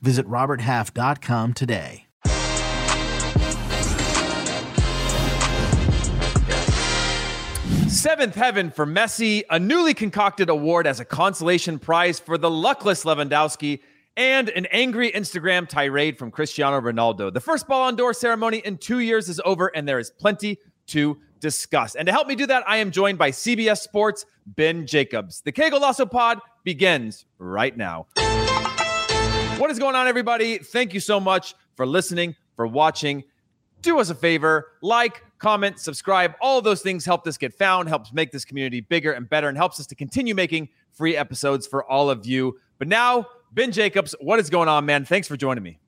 Visit 0.00 0.26
RobertHalf.com 0.26 1.54
today. 1.54 2.06
Seventh 7.88 8.34
heaven 8.34 8.70
for 8.70 8.86
Messi, 8.86 9.42
a 9.48 9.58
newly 9.58 9.94
concocted 9.94 10.48
award 10.48 10.86
as 10.86 11.00
a 11.00 11.04
consolation 11.04 11.78
prize 11.78 12.20
for 12.20 12.36
the 12.36 12.50
luckless 12.50 13.04
Lewandowski, 13.04 13.80
and 14.16 14.48
an 14.50 14.66
angry 14.66 15.10
Instagram 15.10 15.68
tirade 15.68 16.18
from 16.18 16.30
Cristiano 16.30 16.80
Ronaldo. 16.80 17.32
The 17.32 17.40
first 17.40 17.66
ball 17.66 17.82
Ballon 17.82 17.96
d'Or 17.96 18.14
ceremony 18.14 18.58
in 18.58 18.78
two 18.78 19.00
years 19.00 19.28
is 19.28 19.40
over, 19.44 19.68
and 19.74 19.88
there 19.88 19.98
is 19.98 20.10
plenty 20.10 20.58
to 20.88 21.18
discuss. 21.40 21.94
And 21.94 22.06
to 22.06 22.12
help 22.12 22.26
me 22.26 22.34
do 22.34 22.46
that, 22.46 22.64
I 22.66 22.78
am 22.78 22.90
joined 22.90 23.18
by 23.18 23.30
CBS 23.30 23.78
Sports' 23.78 24.24
Ben 24.46 24.86
Jacobs. 24.86 25.42
The 25.42 25.52
Que 25.52 25.70
Golazo 25.70 26.10
Pod 26.10 26.40
begins 26.64 27.24
right 27.38 27.76
now. 27.76 28.06
What 29.58 29.70
is 29.70 29.78
going 29.78 29.96
on, 29.96 30.06
everybody? 30.06 30.58
Thank 30.58 30.92
you 30.92 31.00
so 31.00 31.18
much 31.18 31.54
for 31.76 31.86
listening, 31.86 32.36
for 32.56 32.66
watching. 32.66 33.24
Do 33.80 33.98
us 33.98 34.10
a 34.10 34.14
favor, 34.14 34.72
like, 34.82 35.22
comment, 35.38 35.80
subscribe. 35.80 36.34
All 36.42 36.60
those 36.60 36.82
things 36.82 37.06
help 37.06 37.26
us 37.26 37.38
get 37.38 37.54
found, 37.54 37.88
helps 37.88 38.12
make 38.12 38.32
this 38.32 38.44
community 38.44 38.82
bigger 38.82 39.12
and 39.12 39.26
better, 39.26 39.48
and 39.48 39.56
helps 39.56 39.80
us 39.80 39.86
to 39.86 39.94
continue 39.94 40.34
making 40.34 40.68
free 40.92 41.16
episodes 41.16 41.66
for 41.66 41.90
all 41.90 42.10
of 42.10 42.26
you. 42.26 42.60
But 42.78 42.88
now, 42.88 43.28
Ben 43.52 43.72
Jacobs, 43.72 44.14
what 44.20 44.38
is 44.38 44.50
going 44.50 44.68
on, 44.68 44.84
man? 44.84 45.06
Thanks 45.06 45.26
for 45.26 45.38
joining 45.38 45.64
me. 45.64 45.78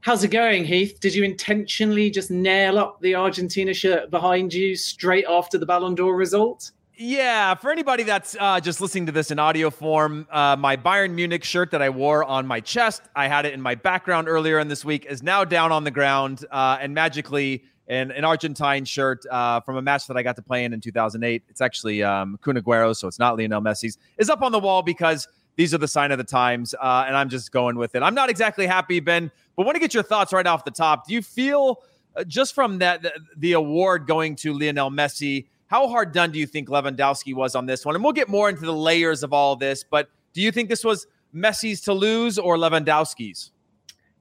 How's 0.00 0.24
it 0.24 0.28
going, 0.28 0.64
Heath? 0.64 0.98
Did 0.98 1.14
you 1.14 1.24
intentionally 1.24 2.08
just 2.08 2.30
nail 2.30 2.78
up 2.78 3.02
the 3.02 3.16
Argentina 3.16 3.74
shirt 3.74 4.10
behind 4.10 4.54
you 4.54 4.76
straight 4.76 5.26
after 5.28 5.58
the 5.58 5.66
Ballon 5.66 5.94
d'Or 5.94 6.16
result? 6.16 6.70
Yeah, 6.96 7.56
for 7.56 7.72
anybody 7.72 8.04
that's 8.04 8.36
uh, 8.38 8.60
just 8.60 8.80
listening 8.80 9.06
to 9.06 9.12
this 9.12 9.32
in 9.32 9.40
audio 9.40 9.68
form, 9.70 10.28
uh, 10.30 10.54
my 10.54 10.76
Bayern 10.76 11.10
Munich 11.10 11.42
shirt 11.42 11.72
that 11.72 11.82
I 11.82 11.90
wore 11.90 12.22
on 12.22 12.46
my 12.46 12.60
chest, 12.60 13.02
I 13.16 13.26
had 13.26 13.46
it 13.46 13.52
in 13.52 13.60
my 13.60 13.74
background 13.74 14.28
earlier 14.28 14.60
in 14.60 14.68
this 14.68 14.84
week, 14.84 15.04
is 15.06 15.20
now 15.20 15.44
down 15.44 15.72
on 15.72 15.82
the 15.82 15.90
ground 15.90 16.46
uh, 16.52 16.78
and 16.80 16.94
magically 16.94 17.64
an, 17.88 18.12
an 18.12 18.24
Argentine 18.24 18.84
shirt 18.84 19.26
uh, 19.28 19.58
from 19.60 19.76
a 19.76 19.82
match 19.82 20.06
that 20.06 20.16
I 20.16 20.22
got 20.22 20.36
to 20.36 20.42
play 20.42 20.64
in 20.64 20.72
in 20.72 20.80
2008. 20.80 21.42
It's 21.48 21.60
actually 21.60 22.04
um, 22.04 22.38
Kun 22.42 22.56
Aguero, 22.56 22.94
so 22.94 23.08
it's 23.08 23.18
not 23.18 23.36
Lionel 23.36 23.60
Messi's. 23.60 23.98
Is 24.18 24.30
up 24.30 24.42
on 24.42 24.52
the 24.52 24.60
wall 24.60 24.80
because 24.80 25.26
these 25.56 25.74
are 25.74 25.78
the 25.78 25.88
sign 25.88 26.12
of 26.12 26.18
the 26.18 26.24
times, 26.24 26.76
uh, 26.80 27.04
and 27.08 27.16
I'm 27.16 27.28
just 27.28 27.50
going 27.50 27.76
with 27.76 27.96
it. 27.96 28.04
I'm 28.04 28.14
not 28.14 28.30
exactly 28.30 28.68
happy, 28.68 29.00
Ben, 29.00 29.32
but 29.56 29.66
want 29.66 29.74
to 29.74 29.80
get 29.80 29.94
your 29.94 30.04
thoughts 30.04 30.32
right 30.32 30.46
off 30.46 30.64
the 30.64 30.70
top. 30.70 31.08
Do 31.08 31.14
you 31.14 31.22
feel 31.22 31.82
uh, 32.14 32.22
just 32.22 32.54
from 32.54 32.78
that 32.78 33.02
the, 33.02 33.12
the 33.36 33.52
award 33.54 34.06
going 34.06 34.36
to 34.36 34.56
Lionel 34.56 34.92
Messi? 34.92 35.46
How 35.66 35.88
hard 35.88 36.12
done 36.12 36.30
do 36.30 36.38
you 36.38 36.46
think 36.46 36.68
Lewandowski 36.68 37.34
was 37.34 37.54
on 37.54 37.66
this 37.66 37.84
one? 37.84 37.94
And 37.94 38.04
we'll 38.04 38.12
get 38.12 38.28
more 38.28 38.48
into 38.48 38.66
the 38.66 38.72
layers 38.72 39.22
of 39.22 39.32
all 39.32 39.56
this, 39.56 39.84
but 39.84 40.08
do 40.32 40.42
you 40.42 40.52
think 40.52 40.68
this 40.68 40.84
was 40.84 41.06
Messi's 41.34 41.80
to 41.82 41.92
lose 41.92 42.38
or 42.38 42.56
Lewandowski's? 42.56 43.52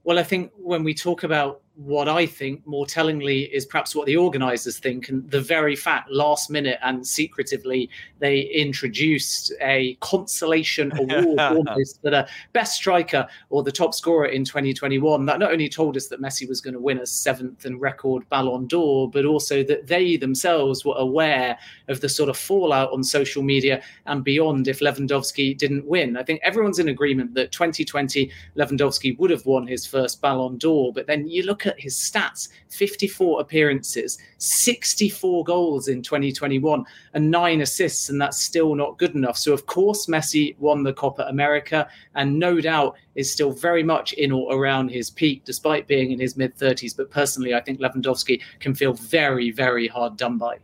Well, 0.04 0.20
I 0.20 0.24
think 0.24 0.52
when 0.58 0.84
we 0.84 0.94
talk 0.94 1.24
about 1.24 1.62
what 1.76 2.08
I 2.08 2.28
think 2.28 2.66
more 2.68 2.86
tellingly 2.86 3.44
is 3.44 3.66
perhaps 3.66 3.96
what 3.96 4.06
the 4.06 4.16
organisers 4.16 4.78
think, 4.78 5.10
and 5.10 5.30
the 5.30 5.42
very 5.42 5.76
fact 5.76 6.12
last 6.12 6.50
minute 6.52 6.78
and 6.84 7.06
secretively 7.06 7.90
they 8.20 8.42
introduced 8.42 9.52
a 9.60 9.96
consolation 10.00 10.92
award 10.98 11.40
almost 11.40 12.02
for 12.02 12.12
the 12.12 12.28
best 12.54 12.76
striker 12.76 13.28
or 13.50 13.64
the 13.64 13.72
top 13.72 13.96
scorer 13.96 14.28
in 14.28 14.46
2021. 14.46 15.26
That 15.26 15.40
not 15.40 15.52
only 15.52 15.68
told 15.68 15.98
us 15.98 16.08
that 16.08 16.22
Messi 16.22 16.48
was 16.48 16.62
going 16.62 16.76
to 16.76 16.80
win 16.80 17.00
a 17.00 17.08
seventh 17.08 17.66
and 17.66 17.82
record 17.82 18.28
Ballon 18.30 18.68
d'Or, 18.68 19.10
but 19.10 19.26
also 19.26 19.64
that 19.64 19.88
they 19.88 20.16
themselves 20.16 20.86
were 20.86 20.96
aware 20.98 21.58
of 21.88 22.02
the 22.02 22.10
sort 22.10 22.30
of 22.30 22.38
fallout 22.38 22.92
on 22.94 23.04
social 23.04 23.42
media 23.42 23.82
and 24.06 24.24
beyond 24.24 24.68
if 24.68 24.80
Lewandowski 24.80 25.58
didn't 25.58 25.86
win. 25.86 26.18
I 26.18 26.24
think 26.24 26.40
everyone's 26.44 26.80
in 26.80 26.90
agreement 26.90 27.34
that 27.34 27.52
2020 27.52 28.32
Lewandowski 28.56 29.18
would 29.18 29.32
have 29.32 29.46
won 29.48 29.66
his 29.66 29.88
first 29.88 30.22
Ballon 30.22 30.58
d'Or, 30.58 30.94
but 30.94 31.08
then 31.08 31.28
you 31.28 31.44
look 31.44 31.63
at 31.66 31.80
his 31.80 31.96
stats 31.96 32.50
54 32.70 33.42
appearances, 33.42 34.18
64 34.38 35.44
goals 35.44 35.88
in 35.88 36.02
2021, 36.02 36.86
and 37.14 37.32
nine 37.32 37.62
assists, 37.62 38.10
and 38.10 38.20
that's 38.20 38.40
still 38.40 38.76
not 38.76 38.98
good 38.98 39.16
enough. 39.16 39.38
So, 39.38 39.54
of 39.54 39.66
course, 39.66 40.08
Messi 40.08 40.58
won 40.60 40.84
the 40.84 40.94
Copa 40.94 41.24
America 41.24 41.88
and 42.16 42.40
no 42.40 42.60
doubt 42.60 42.96
is 43.16 43.32
still 43.32 43.52
very 43.52 43.84
much 43.84 44.14
in 44.14 44.32
or 44.32 44.56
around 44.56 44.90
his 44.90 45.10
peak, 45.10 45.44
despite 45.46 45.88
being 45.88 46.12
in 46.12 46.20
his 46.20 46.36
mid 46.36 46.58
30s. 46.58 46.96
But 46.96 47.12
personally, 47.12 47.54
I 47.54 47.62
think 47.62 47.80
Lewandowski 47.80 48.42
can 48.60 48.74
feel 48.74 48.94
very, 48.94 49.52
very 49.52 49.88
hard 49.88 50.18
done 50.18 50.38
by. 50.38 50.58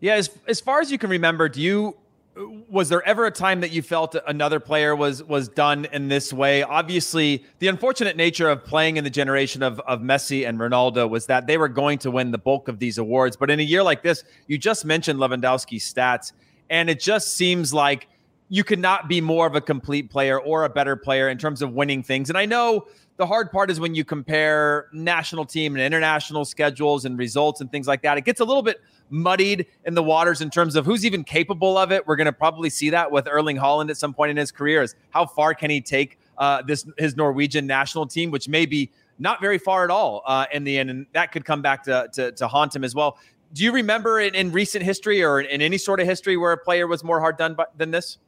Yeah, 0.00 0.14
as, 0.14 0.30
as 0.46 0.60
far 0.60 0.80
as 0.80 0.92
you 0.92 0.98
can 0.98 1.10
remember, 1.10 1.48
do 1.48 1.60
you 1.60 1.96
was 2.68 2.88
there 2.88 3.06
ever 3.06 3.26
a 3.26 3.30
time 3.30 3.60
that 3.60 3.72
you 3.72 3.82
felt 3.82 4.14
another 4.26 4.60
player 4.60 4.94
was 4.94 5.22
was 5.22 5.48
done 5.48 5.86
in 5.92 6.08
this 6.08 6.32
way? 6.32 6.62
Obviously, 6.62 7.44
the 7.58 7.68
unfortunate 7.68 8.16
nature 8.16 8.48
of 8.48 8.64
playing 8.64 8.96
in 8.96 9.04
the 9.04 9.10
generation 9.10 9.62
of 9.62 9.80
of 9.80 10.00
Messi 10.00 10.48
and 10.48 10.58
Ronaldo 10.58 11.08
was 11.08 11.26
that 11.26 11.46
they 11.46 11.58
were 11.58 11.68
going 11.68 11.98
to 11.98 12.10
win 12.10 12.30
the 12.30 12.38
bulk 12.38 12.68
of 12.68 12.78
these 12.78 12.98
awards. 12.98 13.36
But 13.36 13.50
in 13.50 13.60
a 13.60 13.64
year 13.64 13.82
like 13.82 14.02
this, 14.02 14.24
you 14.46 14.58
just 14.58 14.84
mentioned 14.84 15.18
Lewandowski's 15.18 15.92
stats, 15.92 16.32
and 16.70 16.88
it 16.88 17.00
just 17.00 17.34
seems 17.34 17.74
like 17.74 18.08
you 18.48 18.64
could 18.64 18.78
not 18.78 19.08
be 19.08 19.20
more 19.20 19.46
of 19.46 19.54
a 19.54 19.60
complete 19.60 20.10
player 20.10 20.40
or 20.40 20.64
a 20.64 20.68
better 20.70 20.96
player 20.96 21.28
in 21.28 21.38
terms 21.38 21.60
of 21.62 21.72
winning 21.72 22.02
things. 22.02 22.28
And 22.30 22.38
I 22.38 22.46
know 22.46 22.86
the 23.18 23.26
hard 23.26 23.50
part 23.50 23.70
is 23.70 23.80
when 23.80 23.94
you 23.96 24.04
compare 24.04 24.88
national 24.92 25.44
team 25.44 25.74
and 25.74 25.84
international 25.84 26.44
schedules 26.44 27.04
and 27.04 27.18
results 27.18 27.60
and 27.60 27.70
things 27.70 27.88
like 27.88 28.00
that. 28.02 28.16
It 28.16 28.24
gets 28.24 28.40
a 28.40 28.44
little 28.44 28.62
bit 28.62 28.80
muddied 29.10 29.66
in 29.84 29.94
the 29.94 30.02
waters 30.02 30.40
in 30.40 30.50
terms 30.50 30.76
of 30.76 30.86
who's 30.86 31.04
even 31.04 31.24
capable 31.24 31.76
of 31.76 31.90
it. 31.90 32.06
We're 32.06 32.16
going 32.16 32.26
to 32.26 32.32
probably 32.32 32.70
see 32.70 32.90
that 32.90 33.10
with 33.10 33.26
Erling 33.26 33.56
Haaland 33.56 33.90
at 33.90 33.96
some 33.96 34.14
point 34.14 34.30
in 34.30 34.36
his 34.36 34.52
career. 34.52 34.82
Is 34.82 34.94
how 35.10 35.26
far 35.26 35.52
can 35.52 35.68
he 35.68 35.80
take 35.80 36.18
uh, 36.38 36.62
this 36.62 36.86
his 36.96 37.16
Norwegian 37.16 37.66
national 37.66 38.06
team, 38.06 38.30
which 38.30 38.48
may 38.48 38.66
be 38.66 38.92
not 39.18 39.40
very 39.40 39.58
far 39.58 39.82
at 39.82 39.90
all 39.90 40.22
uh, 40.24 40.46
in 40.52 40.62
the 40.62 40.78
end, 40.78 40.88
and 40.88 41.06
that 41.12 41.32
could 41.32 41.44
come 41.44 41.60
back 41.60 41.82
to, 41.84 42.08
to, 42.12 42.30
to 42.32 42.46
haunt 42.46 42.74
him 42.74 42.84
as 42.84 42.94
well. 42.94 43.18
Do 43.52 43.64
you 43.64 43.72
remember 43.72 44.20
in, 44.20 44.36
in 44.36 44.52
recent 44.52 44.84
history 44.84 45.24
or 45.24 45.40
in, 45.40 45.46
in, 45.46 45.62
any 45.62 45.78
sort 45.78 45.98
of 45.98 46.06
history 46.06 46.36
where 46.36 46.52
a 46.52 46.58
player 46.58 46.86
was 46.86 47.02
more 47.02 47.18
hard 47.18 47.36
done 47.36 47.54
by, 47.54 47.64
than 47.76 47.90
this? 47.90 48.18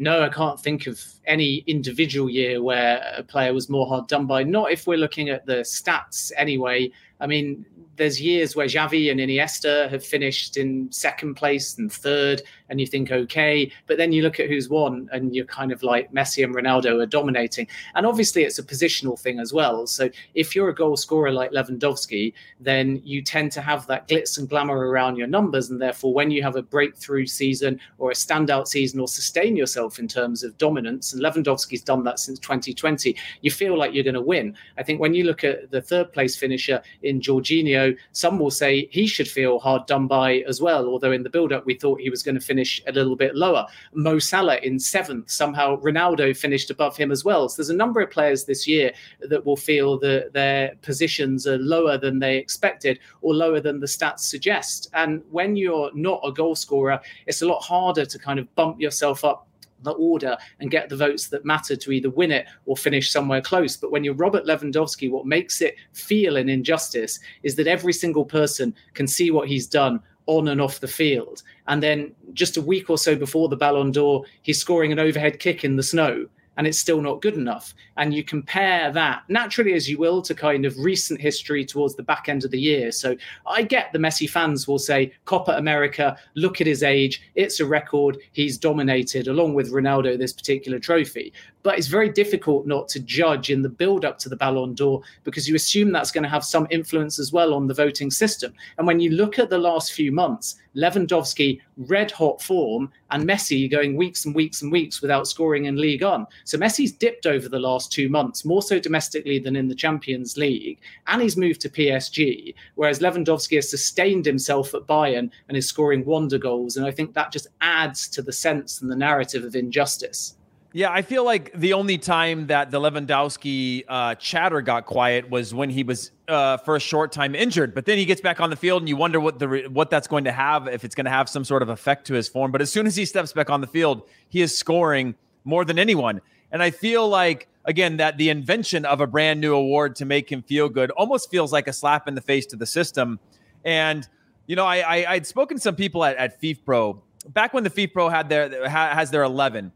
No, 0.00 0.22
I 0.22 0.28
can't 0.28 0.60
think 0.60 0.86
of 0.86 1.02
any 1.26 1.64
individual 1.66 2.30
year 2.30 2.62
where 2.62 3.02
a 3.16 3.22
player 3.22 3.52
was 3.52 3.68
more 3.68 3.86
hard 3.86 4.06
done 4.06 4.26
by. 4.26 4.44
Not 4.44 4.70
if 4.70 4.86
we're 4.86 4.98
looking 4.98 5.28
at 5.28 5.44
the 5.44 5.56
stats 5.62 6.30
anyway. 6.36 6.92
I 7.20 7.26
mean, 7.26 7.66
there's 7.96 8.20
years 8.20 8.54
where 8.54 8.66
Xavi 8.66 9.10
and 9.10 9.18
Iniesta 9.18 9.90
have 9.90 10.04
finished 10.04 10.56
in 10.56 10.90
second 10.92 11.34
place 11.34 11.76
and 11.78 11.92
third, 11.92 12.42
and 12.68 12.80
you 12.80 12.86
think, 12.86 13.10
okay. 13.10 13.70
But 13.86 13.98
then 13.98 14.12
you 14.12 14.22
look 14.22 14.40
at 14.40 14.48
who's 14.48 14.68
won, 14.68 15.08
and 15.12 15.34
you're 15.34 15.44
kind 15.44 15.72
of 15.72 15.82
like 15.82 16.12
Messi 16.12 16.44
and 16.44 16.54
Ronaldo 16.54 17.02
are 17.02 17.06
dominating. 17.06 17.66
And 17.94 18.06
obviously, 18.06 18.44
it's 18.44 18.58
a 18.58 18.62
positional 18.62 19.18
thing 19.18 19.40
as 19.40 19.52
well. 19.52 19.86
So 19.86 20.10
if 20.34 20.54
you're 20.54 20.68
a 20.68 20.74
goal 20.74 20.96
scorer 20.96 21.32
like 21.32 21.52
Lewandowski, 21.52 22.32
then 22.60 23.00
you 23.04 23.22
tend 23.22 23.52
to 23.52 23.60
have 23.60 23.86
that 23.86 24.08
glitz 24.08 24.38
and 24.38 24.48
glamour 24.48 24.88
around 24.88 25.16
your 25.16 25.26
numbers. 25.26 25.70
And 25.70 25.80
therefore, 25.80 26.12
when 26.12 26.30
you 26.30 26.42
have 26.42 26.56
a 26.56 26.62
breakthrough 26.62 27.26
season 27.26 27.80
or 27.98 28.10
a 28.10 28.14
standout 28.14 28.68
season 28.68 29.00
or 29.00 29.08
sustain 29.08 29.56
yourself 29.56 29.98
in 29.98 30.08
terms 30.08 30.42
of 30.42 30.56
dominance, 30.58 31.12
and 31.12 31.22
Lewandowski's 31.22 31.82
done 31.82 32.04
that 32.04 32.18
since 32.18 32.38
2020, 32.38 33.16
you 33.42 33.50
feel 33.50 33.78
like 33.78 33.94
you're 33.94 34.04
going 34.04 34.14
to 34.14 34.20
win. 34.20 34.56
I 34.76 34.82
think 34.82 35.00
when 35.00 35.14
you 35.14 35.24
look 35.24 35.44
at 35.44 35.70
the 35.70 35.80
third 35.80 36.12
place 36.12 36.36
finisher 36.36 36.82
in 37.02 37.20
Jorginho, 37.20 37.96
some 38.12 38.38
will 38.38 38.50
say 38.50 38.88
he 38.90 39.06
should 39.06 39.28
feel 39.28 39.58
hard 39.58 39.86
done 39.86 40.06
by 40.06 40.38
as 40.46 40.60
well. 40.60 40.86
Although 40.86 41.12
in 41.12 41.22
the 41.22 41.30
build 41.30 41.52
up, 41.52 41.64
we 41.66 41.74
thought 41.74 42.00
he 42.00 42.10
was 42.10 42.22
going 42.22 42.34
to 42.34 42.40
finish 42.40 42.57
a 42.86 42.92
little 42.92 43.16
bit 43.16 43.34
lower. 43.34 43.66
Mo 43.94 44.18
Salah 44.18 44.56
in 44.56 44.78
seventh, 44.78 45.30
somehow 45.30 45.80
Ronaldo 45.80 46.36
finished 46.36 46.70
above 46.70 46.96
him 46.96 47.10
as 47.10 47.24
well. 47.24 47.48
So 47.48 47.56
there's 47.56 47.70
a 47.70 47.76
number 47.76 48.00
of 48.00 48.10
players 48.10 48.44
this 48.44 48.66
year 48.66 48.92
that 49.20 49.44
will 49.44 49.56
feel 49.56 49.98
that 50.00 50.32
their 50.32 50.74
positions 50.82 51.46
are 51.46 51.58
lower 51.58 51.98
than 51.98 52.18
they 52.18 52.36
expected 52.36 52.98
or 53.20 53.34
lower 53.34 53.60
than 53.60 53.80
the 53.80 53.86
stats 53.86 54.20
suggest. 54.20 54.90
And 54.94 55.22
when 55.30 55.56
you're 55.56 55.90
not 55.94 56.20
a 56.24 56.32
goal 56.32 56.54
scorer, 56.54 57.00
it's 57.26 57.42
a 57.42 57.46
lot 57.46 57.60
harder 57.60 58.04
to 58.04 58.18
kind 58.18 58.38
of 58.38 58.54
bump 58.54 58.80
yourself 58.80 59.24
up 59.24 59.48
the 59.82 59.92
order 59.92 60.36
and 60.60 60.70
get 60.70 60.88
the 60.88 60.96
votes 60.96 61.28
that 61.28 61.44
matter 61.44 61.76
to 61.76 61.92
either 61.92 62.10
win 62.10 62.32
it 62.32 62.46
or 62.66 62.76
finish 62.76 63.10
somewhere 63.10 63.40
close. 63.40 63.76
But 63.76 63.92
when 63.92 64.04
you're 64.04 64.14
Robert 64.14 64.44
Lewandowski, 64.44 65.10
what 65.10 65.26
makes 65.26 65.60
it 65.60 65.76
feel 65.92 66.36
an 66.36 66.48
injustice 66.48 67.20
is 67.42 67.54
that 67.56 67.66
every 67.66 67.92
single 67.92 68.24
person 68.24 68.74
can 68.94 69.06
see 69.06 69.30
what 69.30 69.48
he's 69.48 69.66
done 69.66 70.00
on 70.28 70.46
and 70.48 70.60
off 70.60 70.78
the 70.78 70.86
field. 70.86 71.42
And 71.66 71.82
then 71.82 72.12
just 72.34 72.56
a 72.56 72.62
week 72.62 72.88
or 72.88 72.98
so 72.98 73.16
before 73.16 73.48
the 73.48 73.56
Ballon 73.56 73.90
d'Or, 73.90 74.24
he's 74.42 74.60
scoring 74.60 74.92
an 74.92 75.00
overhead 75.00 75.40
kick 75.40 75.64
in 75.64 75.74
the 75.74 75.82
snow 75.82 76.28
and 76.58 76.66
it's 76.66 76.78
still 76.78 77.00
not 77.00 77.22
good 77.22 77.34
enough. 77.34 77.72
And 77.96 78.12
you 78.12 78.24
compare 78.24 78.90
that 78.90 79.22
naturally 79.28 79.74
as 79.74 79.88
you 79.88 79.96
will 79.96 80.20
to 80.22 80.34
kind 80.34 80.66
of 80.66 80.76
recent 80.76 81.20
history 81.20 81.64
towards 81.64 81.94
the 81.94 82.02
back 82.02 82.28
end 82.28 82.44
of 82.44 82.50
the 82.50 82.60
year. 82.60 82.90
So 82.90 83.16
I 83.46 83.62
get 83.62 83.92
the 83.92 83.98
Messi 84.00 84.28
fans 84.28 84.66
will 84.66 84.80
say, 84.80 85.12
Copa 85.24 85.52
America, 85.52 86.16
look 86.34 86.60
at 86.60 86.66
his 86.66 86.82
age, 86.82 87.22
it's 87.36 87.60
a 87.60 87.66
record. 87.66 88.18
He's 88.32 88.58
dominated 88.58 89.28
along 89.28 89.54
with 89.54 89.72
Ronaldo 89.72 90.18
this 90.18 90.32
particular 90.32 90.80
trophy. 90.80 91.32
But 91.68 91.76
it's 91.76 91.86
very 91.86 92.08
difficult 92.08 92.66
not 92.66 92.88
to 92.88 93.00
judge 93.00 93.50
in 93.50 93.60
the 93.60 93.68
build 93.68 94.06
up 94.06 94.18
to 94.20 94.30
the 94.30 94.36
Ballon 94.36 94.72
d'Or 94.72 95.02
because 95.22 95.46
you 95.46 95.54
assume 95.54 95.92
that's 95.92 96.10
going 96.10 96.22
to 96.22 96.30
have 96.30 96.42
some 96.42 96.66
influence 96.70 97.18
as 97.18 97.30
well 97.30 97.52
on 97.52 97.66
the 97.66 97.74
voting 97.74 98.10
system. 98.10 98.54
And 98.78 98.86
when 98.86 99.00
you 99.00 99.10
look 99.10 99.38
at 99.38 99.50
the 99.50 99.58
last 99.58 99.92
few 99.92 100.10
months, 100.10 100.54
Lewandowski, 100.74 101.60
red 101.76 102.10
hot 102.10 102.40
form, 102.40 102.90
and 103.10 103.28
Messi 103.28 103.70
going 103.70 103.98
weeks 103.98 104.24
and 104.24 104.34
weeks 104.34 104.62
and 104.62 104.72
weeks 104.72 105.02
without 105.02 105.28
scoring 105.28 105.66
in 105.66 105.76
League 105.76 106.02
1. 106.02 106.26
So 106.44 106.56
Messi's 106.56 106.90
dipped 106.90 107.26
over 107.26 107.50
the 107.50 107.58
last 107.58 107.92
two 107.92 108.08
months, 108.08 108.46
more 108.46 108.62
so 108.62 108.78
domestically 108.78 109.38
than 109.38 109.54
in 109.54 109.68
the 109.68 109.74
Champions 109.74 110.38
League, 110.38 110.78
and 111.06 111.20
he's 111.20 111.36
moved 111.36 111.60
to 111.60 111.68
PSG, 111.68 112.54
whereas 112.76 113.00
Lewandowski 113.00 113.56
has 113.56 113.68
sustained 113.68 114.24
himself 114.24 114.72
at 114.72 114.86
Bayern 114.86 115.30
and 115.48 115.58
is 115.58 115.68
scoring 115.68 116.06
wonder 116.06 116.38
goals. 116.38 116.78
And 116.78 116.86
I 116.86 116.92
think 116.92 117.12
that 117.12 117.30
just 117.30 117.48
adds 117.60 118.08
to 118.08 118.22
the 118.22 118.32
sense 118.32 118.80
and 118.80 118.90
the 118.90 118.96
narrative 118.96 119.44
of 119.44 119.54
injustice. 119.54 120.37
Yeah, 120.74 120.92
I 120.92 121.00
feel 121.00 121.24
like 121.24 121.50
the 121.54 121.72
only 121.72 121.96
time 121.96 122.48
that 122.48 122.70
the 122.70 122.78
Lewandowski 122.78 123.84
uh, 123.88 124.14
chatter 124.16 124.60
got 124.60 124.84
quiet 124.84 125.30
was 125.30 125.54
when 125.54 125.70
he 125.70 125.82
was 125.82 126.10
uh, 126.28 126.58
for 126.58 126.76
a 126.76 126.80
short 126.80 127.10
time 127.10 127.34
injured. 127.34 127.74
But 127.74 127.86
then 127.86 127.96
he 127.96 128.04
gets 128.04 128.20
back 128.20 128.38
on 128.38 128.50
the 128.50 128.56
field, 128.56 128.82
and 128.82 128.88
you 128.88 128.96
wonder 128.96 129.18
what 129.18 129.38
the 129.38 129.66
what 129.72 129.88
that's 129.88 130.06
going 130.06 130.24
to 130.24 130.32
have 130.32 130.68
if 130.68 130.84
it's 130.84 130.94
going 130.94 131.06
to 131.06 131.10
have 131.10 131.26
some 131.28 131.42
sort 131.42 131.62
of 131.62 131.70
effect 131.70 132.06
to 132.08 132.14
his 132.14 132.28
form. 132.28 132.52
But 132.52 132.60
as 132.60 132.70
soon 132.70 132.86
as 132.86 132.94
he 132.94 133.06
steps 133.06 133.32
back 133.32 133.48
on 133.48 133.62
the 133.62 133.66
field, 133.66 134.02
he 134.28 134.42
is 134.42 134.56
scoring 134.56 135.14
more 135.44 135.64
than 135.64 135.78
anyone. 135.78 136.20
And 136.52 136.62
I 136.62 136.70
feel 136.70 137.08
like 137.08 137.48
again 137.64 137.96
that 137.96 138.18
the 138.18 138.28
invention 138.28 138.84
of 138.84 139.00
a 139.00 139.06
brand 139.06 139.40
new 139.40 139.54
award 139.54 139.96
to 139.96 140.04
make 140.04 140.30
him 140.30 140.42
feel 140.42 140.68
good 140.68 140.90
almost 140.90 141.30
feels 141.30 141.50
like 141.50 141.66
a 141.66 141.72
slap 141.72 142.06
in 142.08 142.14
the 142.14 142.20
face 142.20 142.44
to 142.46 142.56
the 142.56 142.66
system. 142.66 143.20
And 143.64 144.06
you 144.46 144.54
know, 144.54 144.66
I, 144.66 145.02
I 145.02 145.14
would 145.14 145.26
spoken 145.26 145.56
to 145.56 145.62
some 145.62 145.76
people 145.76 146.04
at, 146.04 146.16
at 146.16 146.42
FIFPro 146.42 147.00
back 147.28 147.54
when 147.54 147.64
the 147.64 147.70
FIFPro 147.70 148.10
had 148.10 148.28
their 148.28 148.68
has 148.68 149.10
their 149.10 149.22
eleven 149.22 149.72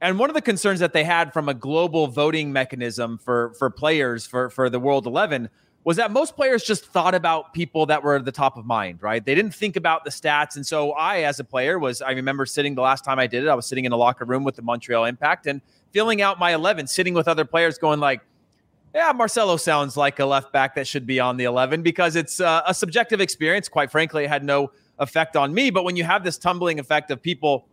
and 0.00 0.18
one 0.18 0.30
of 0.30 0.34
the 0.34 0.42
concerns 0.42 0.80
that 0.80 0.92
they 0.92 1.04
had 1.04 1.32
from 1.32 1.48
a 1.48 1.54
global 1.54 2.06
voting 2.06 2.52
mechanism 2.52 3.18
for 3.18 3.54
for 3.58 3.70
players 3.70 4.26
for 4.26 4.50
for 4.50 4.68
the 4.68 4.78
World 4.78 5.06
11 5.06 5.48
was 5.86 5.96
that 5.98 6.10
most 6.10 6.34
players 6.34 6.64
just 6.64 6.84
thought 6.86 7.14
about 7.14 7.54
people 7.54 7.86
that 7.86 8.02
were 8.02 8.16
at 8.16 8.24
the 8.24 8.32
top 8.32 8.56
of 8.56 8.66
mind, 8.66 9.00
right? 9.00 9.24
They 9.24 9.36
didn't 9.36 9.54
think 9.54 9.76
about 9.76 10.02
the 10.02 10.10
stats. 10.10 10.56
And 10.56 10.66
so 10.66 10.90
I, 10.90 11.18
as 11.18 11.38
a 11.38 11.44
player, 11.44 11.78
was 11.78 12.02
I 12.02 12.10
remember 12.10 12.44
sitting 12.44 12.74
the 12.74 12.82
last 12.82 13.04
time 13.04 13.20
I 13.20 13.28
did 13.28 13.44
it, 13.44 13.48
I 13.48 13.54
was 13.54 13.66
sitting 13.66 13.84
in 13.84 13.92
a 13.92 13.96
locker 13.96 14.24
room 14.24 14.42
with 14.42 14.56
the 14.56 14.62
Montreal 14.62 15.04
Impact 15.04 15.46
and 15.46 15.60
filling 15.92 16.20
out 16.22 16.40
my 16.40 16.52
11, 16.52 16.88
sitting 16.88 17.14
with 17.14 17.28
other 17.28 17.44
players, 17.44 17.78
going 17.78 18.00
like, 18.00 18.20
"Yeah, 18.96 19.12
Marcelo 19.12 19.56
sounds 19.56 19.96
like 19.96 20.18
a 20.18 20.26
left 20.26 20.52
back 20.52 20.74
that 20.74 20.88
should 20.88 21.06
be 21.06 21.20
on 21.20 21.36
the 21.36 21.44
11," 21.44 21.82
because 21.82 22.16
it's 22.16 22.40
uh, 22.40 22.62
a 22.66 22.74
subjective 22.74 23.20
experience. 23.20 23.68
Quite 23.68 23.92
frankly, 23.92 24.24
it 24.24 24.28
had 24.28 24.42
no 24.42 24.72
effect 24.98 25.36
on 25.36 25.54
me. 25.54 25.70
But 25.70 25.84
when 25.84 25.94
you 25.94 26.02
have 26.02 26.24
this 26.24 26.36
tumbling 26.36 26.80
effect 26.80 27.12
of 27.12 27.22
people 27.22 27.68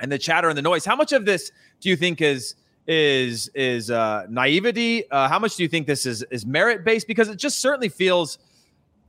and 0.00 0.10
the 0.10 0.18
chatter 0.18 0.48
and 0.48 0.56
the 0.56 0.62
noise. 0.62 0.84
How 0.84 0.96
much 0.96 1.12
of 1.12 1.24
this 1.24 1.50
do 1.80 1.88
you 1.88 1.96
think 1.96 2.20
is 2.20 2.54
is 2.88 3.48
is 3.54 3.90
uh, 3.90 4.26
naivety? 4.28 5.08
Uh, 5.10 5.28
how 5.28 5.38
much 5.38 5.56
do 5.56 5.62
you 5.62 5.68
think 5.68 5.86
this 5.86 6.06
is 6.06 6.22
is 6.30 6.46
merit 6.46 6.84
based? 6.84 7.06
Because 7.06 7.28
it 7.28 7.36
just 7.36 7.60
certainly 7.60 7.88
feels. 7.90 8.38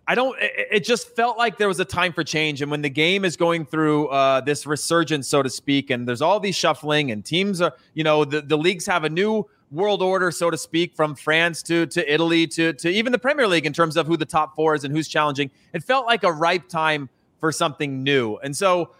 I 0.08 0.16
don't. 0.16 0.36
It, 0.42 0.84
just 0.84 1.16
felt 1.16 1.38
like 1.38 1.58
there 1.58 1.68
was 1.68 1.80
a 1.80 1.86
time 1.86 2.14
for 2.14 2.24
change, 2.24 2.64
and 2.64 2.72
when 2.72 2.82
the 2.82 2.90
game 2.90 3.24
is 3.24 3.38
going 3.38 3.64
through 3.64 4.08
uh, 4.08 4.42
this 4.42 4.66
resurgence, 4.66 5.28
so 5.28 5.44
to 5.44 5.52
speak, 5.52 5.92
and 5.92 6.08
there's 6.08 6.22
all 6.22 6.40
these 6.40 6.56
shuffling, 6.56 7.12
and 7.12 7.24
teams 7.24 7.62
are, 7.62 7.74
you 7.94 8.04
know, 8.04 8.26
the, 8.26 8.42
the 8.42 8.58
leagues 8.58 8.88
have 8.88 9.04
a 9.04 9.10
new 9.10 9.48
world 9.70 10.02
order, 10.02 10.32
so 10.32 10.50
to 10.50 10.58
speak, 10.58 10.96
from 10.96 11.14
France 11.14 11.62
to 11.64 11.86
to 11.86 12.12
Italy 12.12 12.48
to 12.48 12.74
to 12.74 12.90
even 12.90 13.12
the 13.12 13.20
Premier 13.20 13.48
League 13.48 13.68
in 13.68 13.74
terms 13.74 13.98
of 13.98 14.08
who 14.08 14.18
the 14.18 14.26
top 14.26 14.56
four 14.56 14.74
is 14.74 14.84
and 14.84 14.96
who's 14.96 15.08
challenging. 15.08 15.52
It 15.74 15.84
felt 15.84 16.08
like 16.08 16.24
a 16.24 16.32
ripe 16.32 16.68
time 16.68 17.08
for 17.40 17.52
something 17.52 18.02
new, 18.02 18.38
and 18.38 18.58
so 18.58 18.92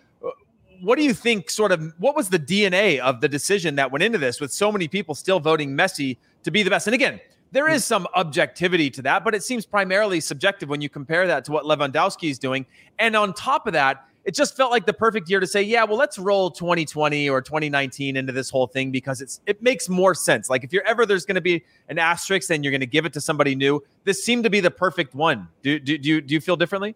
what 0.82 0.98
do 0.98 1.04
you 1.04 1.14
think 1.14 1.50
sort 1.50 1.72
of 1.72 1.94
what 1.98 2.16
was 2.16 2.30
the 2.30 2.40
DNA 2.40 3.00
of 3.00 3.22
the 3.22 3.28
decision 3.28 3.76
that 3.76 3.92
went 3.92 4.04
into 4.04 4.18
this 4.18 4.40
with 4.40 4.52
so 4.52 4.72
many 4.72 4.88
people 4.88 5.16
still 5.16 5.40
voting 5.40 5.72
Messi 5.76 6.18
to 6.44 6.52
be 6.52 6.64
the 6.64 6.70
best? 6.70 6.88
And 6.88 6.94
again, 6.94 7.20
there 7.52 7.68
is 7.68 7.84
some 7.84 8.08
objectivity 8.16 8.90
to 8.92 9.02
that, 9.04 9.24
but 9.24 9.34
it 9.34 9.44
seems 9.44 9.66
primarily 9.66 10.20
subjective 10.20 10.70
when 10.70 10.82
you 10.82 10.90
compare 10.90 11.28
that 11.28 11.46
to 11.46 11.52
what 11.52 11.66
Lewandowski 11.66 12.30
is 12.30 12.38
doing. 12.38 12.66
And 13.00 13.16
on 13.16 13.34
top 13.34 13.66
of 13.66 13.74
that, 13.74 14.06
it 14.26 14.36
just 14.36 14.56
felt 14.56 14.70
like 14.70 14.86
the 14.86 14.94
perfect 14.94 15.30
year 15.30 15.40
to 15.40 15.48
say, 15.48 15.64
yeah, 15.64 15.84
well, 15.84 15.98
let's 15.98 16.20
roll 16.20 16.52
2020 16.52 17.30
or 17.30 17.42
2019 17.42 18.16
into 18.16 18.32
this 18.32 18.50
whole 18.50 18.68
thing 18.68 18.92
because 18.92 19.22
it's 19.22 19.42
it 19.48 19.64
makes 19.64 19.90
more 19.90 20.14
sense. 20.14 20.50
Like 20.50 20.64
if 20.64 20.72
you're 20.72 20.86
ever 20.86 21.06
there's 21.06 21.26
going 21.26 21.36
to 21.36 21.42
be 21.42 21.64
an 21.88 21.98
asterisk 21.98 22.52
and 22.52 22.64
you're 22.64 22.72
going 22.72 22.82
to 22.82 22.88
give 22.88 23.06
it 23.06 23.14
to 23.14 23.22
somebody 23.22 23.56
new, 23.56 23.82
this 24.04 24.24
seemed 24.24 24.44
to 24.44 24.50
be 24.50 24.60
the 24.60 24.72
perfect 24.72 25.16
one. 25.16 25.48
Do 25.64 25.80
do 25.80 25.98
do 25.98 26.10
you, 26.10 26.22
do 26.22 26.34
you 26.34 26.42
feel 26.42 26.58
differently? 26.58 26.96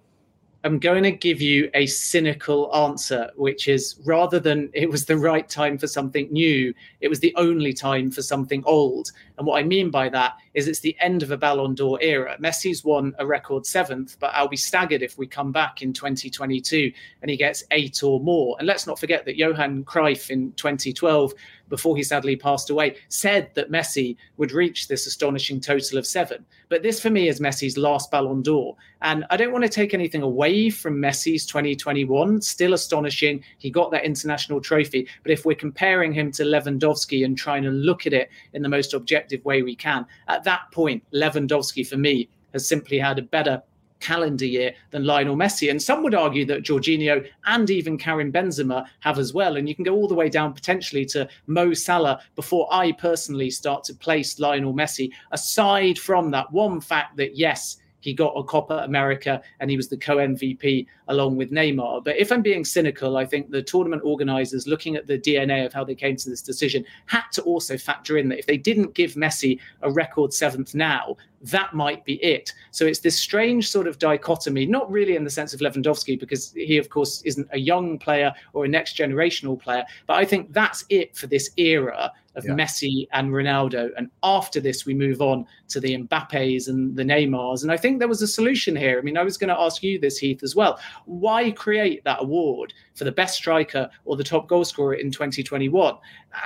I'm 0.64 0.80
going 0.80 1.04
to 1.04 1.12
give 1.12 1.42
you 1.42 1.70
a 1.74 1.86
cynical 1.86 2.74
answer, 2.74 3.30
which 3.36 3.68
is 3.68 4.00
rather 4.06 4.40
than 4.40 4.70
it 4.74 4.90
was 4.90 5.06
the 5.06 5.18
right 5.18 5.48
time 5.50 5.78
for 5.78 5.88
something 5.88 6.32
new, 6.32 6.74
it 7.02 7.10
was 7.10 7.20
the 7.20 7.36
only 7.36 7.74
time 7.74 8.10
for 8.10 8.22
something 8.22 8.64
old. 8.66 9.12
And 9.38 9.46
what 9.46 9.60
I 9.60 9.64
mean 9.64 9.90
by 9.90 10.08
that 10.10 10.38
is 10.54 10.68
it's 10.68 10.80
the 10.80 10.96
end 11.00 11.24
of 11.24 11.32
a 11.32 11.38
Ballon 11.38 11.76
d'Or 11.76 12.00
era. 12.02 12.38
Messi's 12.40 12.84
won 12.84 13.14
a 13.20 13.26
record 13.26 13.66
seventh, 13.66 14.18
but 14.20 14.32
I'll 14.34 14.48
be 14.48 14.58
staggered 14.58 15.02
if 15.02 15.18
we 15.18 15.28
come 15.28 15.52
back 15.52 15.82
in 15.82 15.94
2022 15.94 16.92
and 17.22 17.32
he 17.32 17.38
gets 17.38 17.64
eight 17.72 18.04
or 18.04 18.20
more. 18.20 18.56
And 18.60 18.68
let's 18.68 18.88
not 18.88 19.00
forget 19.00 19.26
that 19.26 19.38
Johan 19.38 19.84
Cruyff 19.84 20.30
in 20.30 20.52
2012 20.54 21.34
before 21.70 21.96
he 21.98 22.04
sadly 22.04 22.36
passed 22.36 22.70
away, 22.70 22.96
said 23.08 23.50
that 23.56 23.72
Messi 23.72 24.16
would 24.38 24.52
reach 24.52 24.88
this 24.88 25.08
astonishing 25.08 25.60
total 25.60 25.98
of 25.98 26.06
seven. 26.06 26.46
But 26.70 26.84
this, 26.84 27.00
for 27.00 27.10
me, 27.10 27.28
is 27.28 27.40
Messi's 27.40 27.78
last 27.78 28.12
Ballon 28.12 28.44
d'Or. 28.44 28.76
And 29.02 29.26
I 29.32 29.38
don't 29.38 29.52
want 29.52 29.64
to 29.64 29.70
take 29.70 29.94
anything 29.94 30.22
away 30.22 30.70
from 30.70 31.02
Messi's 31.02 31.46
2021. 31.48 32.42
Still 32.42 32.74
astonishing. 32.74 33.44
He 33.58 33.72
got 33.72 33.92
that 33.92 34.06
international 34.06 34.62
trophy. 34.62 35.08
But 35.24 35.32
if 35.32 35.46
we're 35.46 35.56
comparing 35.56 36.14
him 36.14 36.32
to 36.34 36.44
Lewandowski 36.44 37.26
and 37.26 37.38
trying 37.38 37.64
to 37.64 37.70
look 37.70 38.06
at 38.06 38.14
it 38.14 38.30
in 38.54 38.62
the 38.62 38.70
most 38.70 38.94
objective 38.94 39.44
way 39.44 39.64
we 39.64 39.76
can, 39.76 40.06
at 40.28 40.43
that 40.44 40.72
point, 40.72 41.04
Lewandowski, 41.14 41.88
for 41.88 41.98
me, 41.98 42.30
has 42.54 42.68
simply 42.68 43.00
had 43.00 43.20
a 43.20 43.24
better 43.24 43.62
calendar 44.00 44.46
year 44.46 44.74
than 44.92 45.06
Lionel 45.06 45.38
Messi. 45.38 45.72
And 45.72 45.82
some 45.82 46.04
would 46.04 46.14
argue 46.14 46.46
that 46.46 46.64
Jorginho 46.64 47.26
and 47.46 47.70
even 47.70 47.98
Karim 47.98 48.32
Benzema 48.34 48.86
have 49.00 49.18
as 49.18 49.34
well. 49.34 49.56
And 49.56 49.68
you 49.68 49.74
can 49.74 49.86
go 49.86 49.96
all 49.96 50.10
the 50.10 50.14
way 50.14 50.30
down 50.30 50.54
potentially 50.54 51.06
to 51.06 51.28
Mo 51.48 51.74
Salah 51.74 52.22
before 52.36 52.68
I 52.70 52.92
personally 52.92 53.50
start 53.50 53.86
to 53.86 53.94
place 53.94 54.40
Lionel 54.40 54.74
Messi, 54.74 55.10
aside 55.32 55.98
from 55.98 56.32
that 56.32 56.52
one 56.52 56.82
fact 56.82 57.16
that, 57.16 57.38
yes, 57.38 57.78
he 58.04 58.14
got 58.14 58.34
a 58.36 58.44
Copa 58.44 58.80
America 58.84 59.42
and 59.62 59.72
he 59.72 59.78
was 59.78 59.88
the 59.88 59.96
co 59.96 60.18
MVP 60.18 60.86
along 61.08 61.38
with 61.38 61.52
Neymar. 61.52 62.04
But 62.04 62.18
if 62.18 62.34
I'm 62.34 62.42
being 62.42 62.66
cynical, 62.66 63.16
I 63.16 63.26
think 63.26 63.50
the 63.50 63.62
tournament 63.62 64.02
organizers, 64.04 64.68
looking 64.68 64.98
at 64.98 65.08
the 65.08 65.18
DNA 65.18 65.66
of 65.66 65.72
how 65.72 65.86
they 65.86 65.96
came 65.96 66.18
to 66.18 66.30
this 66.30 66.42
decision, 66.42 66.84
had 67.06 67.24
to 67.32 67.42
also 67.44 67.78
factor 67.78 68.18
in 68.18 68.28
that 68.28 68.40
if 68.40 68.46
they 68.46 68.58
didn't 68.58 68.94
give 68.94 69.14
Messi 69.14 69.58
a 69.84 69.90
record 69.90 70.34
seventh 70.34 70.76
now, 70.76 71.16
that 71.44 71.74
might 71.74 72.04
be 72.04 72.16
it. 72.16 72.52
So 72.72 72.86
it's 72.86 73.00
this 73.00 73.18
strange 73.18 73.70
sort 73.70 73.88
of 73.88 74.00
dichotomy, 74.00 74.66
not 74.66 74.92
really 74.92 75.16
in 75.16 75.24
the 75.24 75.30
sense 75.30 75.54
of 75.54 75.62
Lewandowski, 75.62 76.20
because 76.20 76.52
he, 76.52 76.78
of 76.78 76.90
course, 76.90 77.22
isn't 77.22 77.48
a 77.52 77.60
young 77.60 77.98
player 77.98 78.34
or 78.52 78.66
a 78.66 78.68
next 78.68 78.98
generational 78.98 79.58
player. 79.58 79.86
But 80.08 80.18
I 80.18 80.26
think 80.26 80.52
that's 80.52 80.84
it 80.90 81.16
for 81.16 81.28
this 81.28 81.52
era 81.56 82.12
of 82.36 82.46
yeah. 82.46 82.54
Messi 82.54 83.08
and 83.12 83.32
Ronaldo. 83.32 83.92
And 83.98 84.10
after 84.24 84.60
this, 84.60 84.86
we 84.86 84.94
move 84.94 85.22
on 85.22 85.46
to 85.70 85.80
the 85.80 85.98
Mbappes 85.98 86.68
and 86.68 86.96
the 86.96 87.04
Neymars. 87.04 87.64
And 87.64 87.72
I 87.72 87.78
think 87.78 88.00
there 88.00 88.08
was 88.08 88.22
a 88.22 88.28
solution 88.28 88.76
here. 88.76 88.98
I 88.98 89.02
mean, 89.02 89.18
I 89.18 89.24
was 89.24 89.38
going 89.38 89.50
to 89.50 89.60
ask 89.60 89.84
you 89.84 90.00
this, 90.00 90.18
Heath, 90.18 90.44
as 90.44 90.56
well. 90.56 90.80
Why 91.06 91.52
create 91.52 92.04
that 92.04 92.22
award 92.22 92.74
for 92.96 93.04
the 93.04 93.12
best 93.12 93.36
striker 93.36 93.90
or 94.06 94.16
the 94.16 94.24
top 94.24 94.48
goal 94.48 94.66
scorer 94.66 94.96
in 94.96 95.12
2021, 95.12 95.96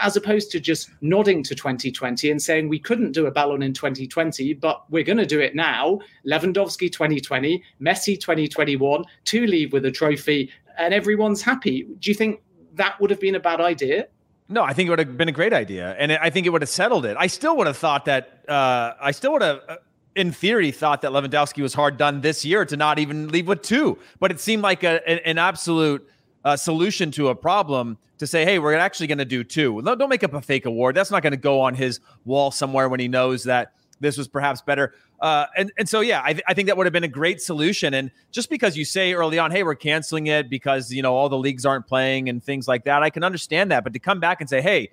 as 0.02 0.16
opposed 0.16 0.52
to 0.52 0.60
just 0.60 0.90
nodding 1.02 1.44
to 1.44 1.56
2020 1.56 2.32
and 2.32 2.42
saying 2.42 2.70
we 2.70 2.80
couldn't 2.80 3.12
do 3.12 3.28
a 3.28 3.32
Ballon 3.32 3.64
in 3.64 3.74
2020, 3.74 4.54
but 4.56 4.84
we're 4.90 5.04
going 5.04 5.18
to 5.18 5.26
do 5.26 5.40
it 5.40 5.56
now? 5.56 6.00
Lewandowski 6.26 6.92
2020, 6.92 7.64
Messi 7.82 8.20
2021, 8.20 9.04
to 9.26 9.46
leave 9.46 9.74
with 9.74 9.86
a 9.86 9.92
trophy, 9.92 10.50
and 10.78 10.94
everyone's 10.94 11.42
happy. 11.42 11.88
Do 12.00 12.10
you 12.10 12.16
think 12.16 12.42
that 12.76 13.00
would 13.02 13.10
have 13.10 13.20
been 13.20 13.36
a 13.36 13.40
bad 13.40 13.62
idea? 13.62 14.08
No, 14.50 14.64
I 14.64 14.74
think 14.74 14.88
it 14.88 14.90
would 14.92 15.00
have 15.00 15.18
been 15.18 15.28
a 15.28 15.34
great 15.34 15.54
idea, 15.54 15.96
and 16.00 16.12
I 16.14 16.30
think 16.30 16.46
it 16.46 16.52
would 16.52 16.62
have 16.62 16.70
settled 16.70 17.06
it. 17.06 17.18
I 17.20 17.28
still 17.28 17.58
would 17.58 17.68
have 17.68 17.78
thought 17.78 18.06
that. 18.06 18.44
Uh, 18.48 18.94
I 19.02 19.12
still 19.12 19.34
would 19.34 19.42
have, 19.42 19.60
uh, 19.68 19.76
in 20.16 20.32
theory, 20.32 20.72
thought 20.72 21.02
that 21.02 21.12
Lewandowski 21.12 21.62
was 21.62 21.74
hard 21.74 21.98
done 21.98 22.22
this 22.22 22.46
year 22.46 22.64
to 22.66 22.78
not 22.78 22.98
even 22.98 23.28
leave 23.28 23.48
with 23.48 23.62
two. 23.62 24.00
But 24.20 24.32
it 24.32 24.40
seemed 24.40 24.64
like 24.64 24.84
a, 24.84 25.08
an, 25.08 25.20
an 25.26 25.38
absolute 25.38 26.08
uh, 26.46 26.56
solution 26.56 27.12
to 27.12 27.28
a 27.28 27.36
problem 27.36 27.98
to 28.20 28.26
say, 28.26 28.46
hey, 28.46 28.58
we're 28.58 28.74
actually 28.74 29.08
going 29.08 29.18
to 29.18 29.26
do 29.26 29.44
two. 29.44 29.82
Don't 29.82 30.10
make 30.10 30.24
up 30.24 30.34
a 30.34 30.42
fake 30.42 30.66
award. 30.66 30.96
That's 30.96 31.12
not 31.12 31.24
going 31.24 31.32
to 31.32 31.38
go 31.38 31.60
on 31.62 31.76
his 31.76 32.00
wall 32.24 32.50
somewhere 32.52 32.88
when 32.88 33.00
he 33.02 33.10
knows 33.10 33.44
that 33.44 33.74
this 34.00 34.18
was 34.18 34.28
perhaps 34.28 34.62
better. 34.62 34.94
Uh, 35.20 35.46
and 35.56 35.72
and 35.78 35.90
so 35.90 36.02
yeah, 36.02 36.22
I, 36.24 36.34
th- 36.34 36.44
I 36.48 36.54
think 36.54 36.68
that 36.68 36.78
would 36.78 36.86
have 36.86 36.94
been 36.94 37.04
a 37.04 37.08
great 37.08 37.42
solution. 37.42 37.94
And 37.94 38.12
just 38.32 38.50
because 38.50 38.78
you 38.78 38.86
say 38.86 39.14
early 39.14 39.40
on, 39.40 39.52
hey, 39.52 39.64
we're 39.64 39.76
canceling 39.76 40.28
it 40.28 40.50
because 40.50 40.92
you 40.92 41.02
know 41.02 41.16
all 41.16 41.30
the 41.30 41.38
leagues 41.38 41.66
aren't 41.66 41.88
playing 41.88 42.30
and 42.30 42.44
things 42.44 42.68
like 42.68 42.84
that, 42.86 43.04
I 43.04 43.10
can 43.10 43.24
understand 43.24 43.72
that. 43.72 43.84
But 43.84 43.94
to 43.94 44.00
come 44.00 44.20
back 44.20 44.42
and 44.42 44.50
say, 44.50 44.62
hey, 44.62 44.90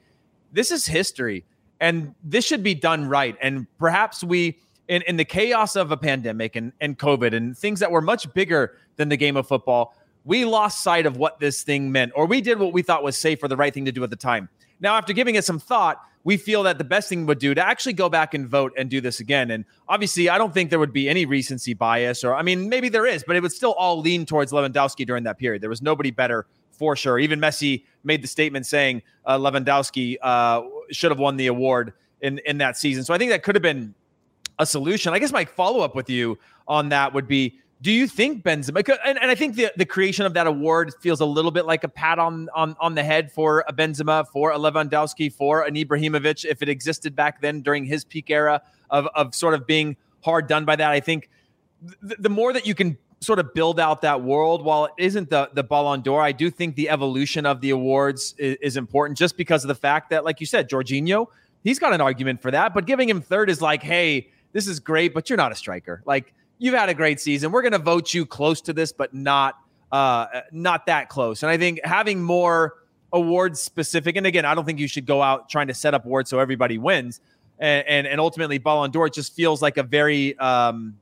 this 0.53 0.71
is 0.71 0.87
history. 0.87 1.45
and 1.81 2.15
this 2.23 2.47
should 2.47 2.63
be 2.63 2.75
done 2.75 3.07
right. 3.07 3.37
And 3.43 3.67
perhaps 3.79 4.25
we, 4.25 4.59
in, 4.89 5.03
in 5.03 5.17
the 5.17 5.25
chaos 5.25 5.77
of 5.77 5.91
a 5.91 5.97
pandemic 5.97 6.57
and, 6.57 6.73
and 6.81 6.99
COVID 6.99 7.35
and 7.35 7.57
things 7.57 7.81
that 7.81 7.91
were 7.91 8.01
much 8.01 8.33
bigger 8.33 8.79
than 8.97 9.09
the 9.09 9.17
game 9.17 9.37
of 9.37 9.47
football, 9.47 9.95
we 10.25 10.45
lost 10.45 10.83
sight 10.83 11.05
of 11.05 11.19
what 11.19 11.39
this 11.41 11.63
thing 11.63 11.93
meant, 11.93 12.13
or 12.15 12.27
we 12.27 12.41
did 12.41 12.59
what 12.59 12.73
we 12.73 12.83
thought 12.83 13.03
was 13.03 13.17
safe 13.17 13.43
or 13.43 13.49
the 13.49 13.57
right 13.57 13.75
thing 13.75 13.85
to 13.85 13.93
do 13.93 14.03
at 14.03 14.11
the 14.11 14.17
time. 14.17 14.49
Now, 14.81 14.97
after 14.97 15.13
giving 15.13 15.35
it 15.35 15.45
some 15.45 15.59
thought, 15.59 16.01
we 16.25 16.39
feel 16.39 16.63
that 16.63 16.79
the 16.79 16.85
best 16.85 17.09
thing 17.09 17.27
would 17.27 17.39
do 17.39 17.55
to 17.55 17.65
actually 17.65 17.93
go 17.93 18.09
back 18.09 18.33
and 18.35 18.49
vote 18.49 18.73
and 18.79 18.89
do 18.89 19.01
this 19.01 19.21
again. 19.21 19.51
And 19.51 19.65
obviously, 19.89 20.31
I 20.31 20.39
don't 20.39 20.55
think 20.55 20.71
there 20.71 20.79
would 20.79 20.93
be 20.93 21.09
any 21.09 21.27
recency 21.27 21.75
bias, 21.75 22.25
or 22.25 22.35
I 22.35 22.43
mean, 22.43 22.69
maybe 22.69 22.89
there 22.89 23.07
is, 23.07 23.23
but 23.27 23.37
it 23.37 23.43
would 23.43 23.53
still 23.53 23.75
all 23.75 24.01
lean 24.01 24.25
towards 24.25 24.51
Lewandowski 24.51 25.07
during 25.07 25.25
that 25.25 25.39
period. 25.39 25.63
There 25.63 25.71
was 25.71 25.83
nobody 25.83 26.11
better 26.11 26.47
for 26.71 26.97
sure. 26.97 27.19
Even 27.19 27.41
Messi 27.41 27.85
made 28.03 28.23
the 28.23 28.27
statement 28.27 28.67
saying 28.67 29.03
uh, 29.27 29.39
Lewandowski 29.39 30.17
uh, 30.23 30.63
should 30.91 31.11
have 31.11 31.21
won 31.21 31.37
the 31.37 31.47
award 31.47 31.93
in 32.23 32.39
in 32.47 32.59
that 32.59 32.77
season. 32.77 33.05
So 33.05 33.13
I 33.15 33.19
think 33.19 33.31
that 33.31 33.43
could 33.43 33.55
have 33.55 33.63
been 33.63 33.95
a 34.59 34.67
solution. 34.67 35.13
I 35.13 35.19
guess 35.19 35.33
my 35.33 35.45
follow 35.45 35.81
up 35.81 35.95
with 35.95 36.09
you 36.09 36.39
on 36.67 36.89
that 36.89 37.13
would 37.13 37.29
be 37.29 37.61
do 37.81 37.93
you 37.93 38.07
think 38.07 38.43
Benzema? 38.43 38.83
And, 39.05 39.19
and 39.21 39.31
I 39.31 39.35
think 39.35 39.57
the, 39.57 39.71
the 39.77 39.85
creation 39.85 40.25
of 40.25 40.35
that 40.35 40.47
award 40.47 40.95
feels 41.01 41.21
a 41.21 41.27
little 41.27 41.51
bit 41.51 41.67
like 41.67 41.85
a 41.85 41.89
pat 41.89 42.19
on, 42.19 42.49
on 42.55 42.77
on 42.81 42.95
the 42.95 43.05
head 43.05 43.31
for 43.31 43.65
a 43.69 43.73
Benzema, 43.73 44.27
for 44.29 44.53
a 44.53 44.59
Lewandowski, 44.59 45.33
for 45.33 45.63
an 45.63 45.75
Ibrahimovic, 45.75 46.45
if 46.45 46.63
it 46.63 46.69
existed 46.69 47.15
back 47.15 47.43
then 47.43 47.61
during 47.61 47.85
his 47.85 48.05
peak 48.05 48.31
era 48.31 48.63
of 48.91 49.07
of 49.15 49.35
sort 49.35 49.55
of 49.55 49.67
being 49.67 49.97
hard 50.23 50.47
done 50.47 50.65
by 50.65 50.77
that. 50.77 50.91
I 50.91 51.01
think 51.01 51.29
th- 52.07 52.19
the 52.19 52.31
more 52.31 52.53
that 52.53 52.67
you 52.67 52.75
can 52.75 52.97
sort 53.21 53.39
of 53.39 53.53
build 53.55 53.81
out 53.81 54.03
that 54.03 54.23
world, 54.23 54.65
while 54.65 54.87
it 54.87 54.93
isn't 54.99 55.29
the 55.31 55.51
the 55.53 55.65
Ballon 55.65 56.01
d'Or, 56.01 56.23
I 56.23 56.33
do 56.33 56.51
think 56.51 56.77
the 56.77 56.89
evolution 56.89 57.45
of 57.45 57.61
the 57.61 57.71
awards 57.71 58.35
is, 58.39 58.57
is 58.63 58.77
important, 58.77 59.19
just 59.19 59.37
because 59.37 59.65
of 59.65 59.69
the 59.69 59.75
fact 59.75 60.11
that, 60.11 60.25
like 60.25 60.41
you 60.41 60.47
said, 60.47 60.71
Jorginho, 60.71 61.27
he's 61.63 61.79
got 61.79 61.93
an 61.93 62.01
argument 62.01 62.41
for 62.41 62.51
that, 62.51 62.73
but 62.73 62.87
giving 62.87 63.09
him 63.09 63.21
third 63.21 63.51
is 63.51 63.61
like, 63.61 63.83
hey, 63.83 64.29
this 64.53 64.67
is 64.67 64.81
great, 64.81 65.13
but 65.13 65.29
you're 65.29 65.37
not 65.37 65.53
a 65.53 65.57
striker, 65.57 66.03
like 66.07 66.33
you've 66.59 66.75
had 66.75 66.89
a 66.89 66.95
great 66.95 67.21
season. 67.21 67.53
We're 67.53 67.63
going 67.63 67.73
to 67.73 67.79
vote 67.79 68.15
you 68.15 68.27
close 68.27 68.61
to 68.63 68.73
this, 68.73 68.93
but 68.93 69.15
not 69.15 69.57
uh, 69.93 70.27
not 70.51 70.87
that 70.87 71.09
close. 71.09 71.43
And 71.43 71.51
I 71.51 71.57
think 71.57 71.81
having 71.85 72.23
more 72.23 72.75
awards 73.13 73.61
specific, 73.61 74.17
and 74.17 74.27
again, 74.27 74.45
I 74.45 74.55
don't 74.55 74.65
think 74.65 74.79
you 74.79 74.89
should 74.89 75.07
go 75.07 75.23
out 75.23 75.49
trying 75.49 75.69
to 75.69 75.75
set 75.75 75.95
up 75.95 76.05
awards 76.05 76.31
so 76.31 76.39
everybody 76.39 76.79
wins. 76.79 77.21
And 77.59 77.87
and, 77.87 78.07
and 78.07 78.21
ultimately, 78.21 78.59
Ballon 78.59 78.91
d'Or 78.91 79.09
just 79.09 79.35
feels 79.35 79.63
like 79.63 79.77
a 79.77 79.83
very 79.83 80.37
um, 80.39 80.99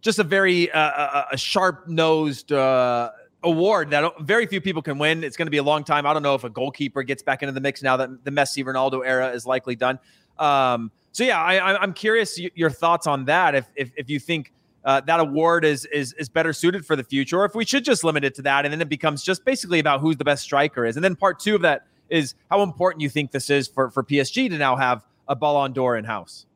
just 0.00 0.18
a 0.18 0.24
very 0.24 0.70
uh, 0.70 1.24
a 1.32 1.36
sharp 1.36 1.88
nosed. 1.88 2.52
Uh, 2.52 3.10
award 3.44 3.90
that 3.90 4.20
very 4.20 4.46
few 4.46 4.60
people 4.60 4.82
can 4.82 4.98
win. 4.98 5.22
It's 5.22 5.36
going 5.36 5.46
to 5.46 5.50
be 5.50 5.58
a 5.58 5.62
long 5.62 5.84
time. 5.84 6.06
I 6.06 6.12
don't 6.12 6.22
know 6.22 6.34
if 6.34 6.44
a 6.44 6.50
goalkeeper 6.50 7.02
gets 7.02 7.22
back 7.22 7.42
into 7.42 7.52
the 7.52 7.60
mix 7.60 7.82
now 7.82 7.96
that 7.98 8.24
the 8.24 8.30
Messi 8.30 8.64
Ronaldo 8.64 9.06
era 9.06 9.32
is 9.32 9.46
likely 9.46 9.76
done. 9.76 9.98
Um, 10.38 10.90
so 11.14 11.22
yeah, 11.22 11.40
I, 11.40 11.80
am 11.80 11.92
curious 11.92 12.40
your 12.56 12.70
thoughts 12.70 13.06
on 13.06 13.24
that. 13.26 13.54
If 13.54 13.68
if, 13.76 13.92
if 13.96 14.10
you 14.10 14.18
think 14.18 14.52
uh, 14.84 15.00
that 15.02 15.20
award 15.20 15.64
is 15.64 15.84
is 15.86 16.12
is 16.14 16.28
better 16.28 16.52
suited 16.52 16.84
for 16.84 16.96
the 16.96 17.04
future, 17.04 17.40
or 17.40 17.44
if 17.44 17.54
we 17.54 17.64
should 17.64 17.84
just 17.84 18.02
limit 18.02 18.24
it 18.24 18.34
to 18.34 18.42
that, 18.42 18.64
and 18.66 18.72
then 18.72 18.80
it 18.80 18.88
becomes 18.88 19.22
just 19.22 19.44
basically 19.44 19.78
about 19.78 20.00
who's 20.00 20.16
the 20.16 20.24
best 20.24 20.42
striker 20.42 20.84
is. 20.84 20.96
And 20.96 21.04
then 21.04 21.14
part 21.14 21.38
two 21.38 21.54
of 21.54 21.62
that 21.62 21.86
is 22.10 22.34
how 22.50 22.62
important 22.62 23.00
you 23.00 23.08
think 23.08 23.30
this 23.30 23.48
is 23.48 23.68
for 23.68 23.92
for 23.92 24.02
PSG 24.02 24.50
to 24.50 24.58
now 24.58 24.74
have 24.74 25.04
a 25.28 25.36
Ballon 25.36 25.72
d'Or 25.72 25.96
in 25.96 26.04
house. 26.04 26.46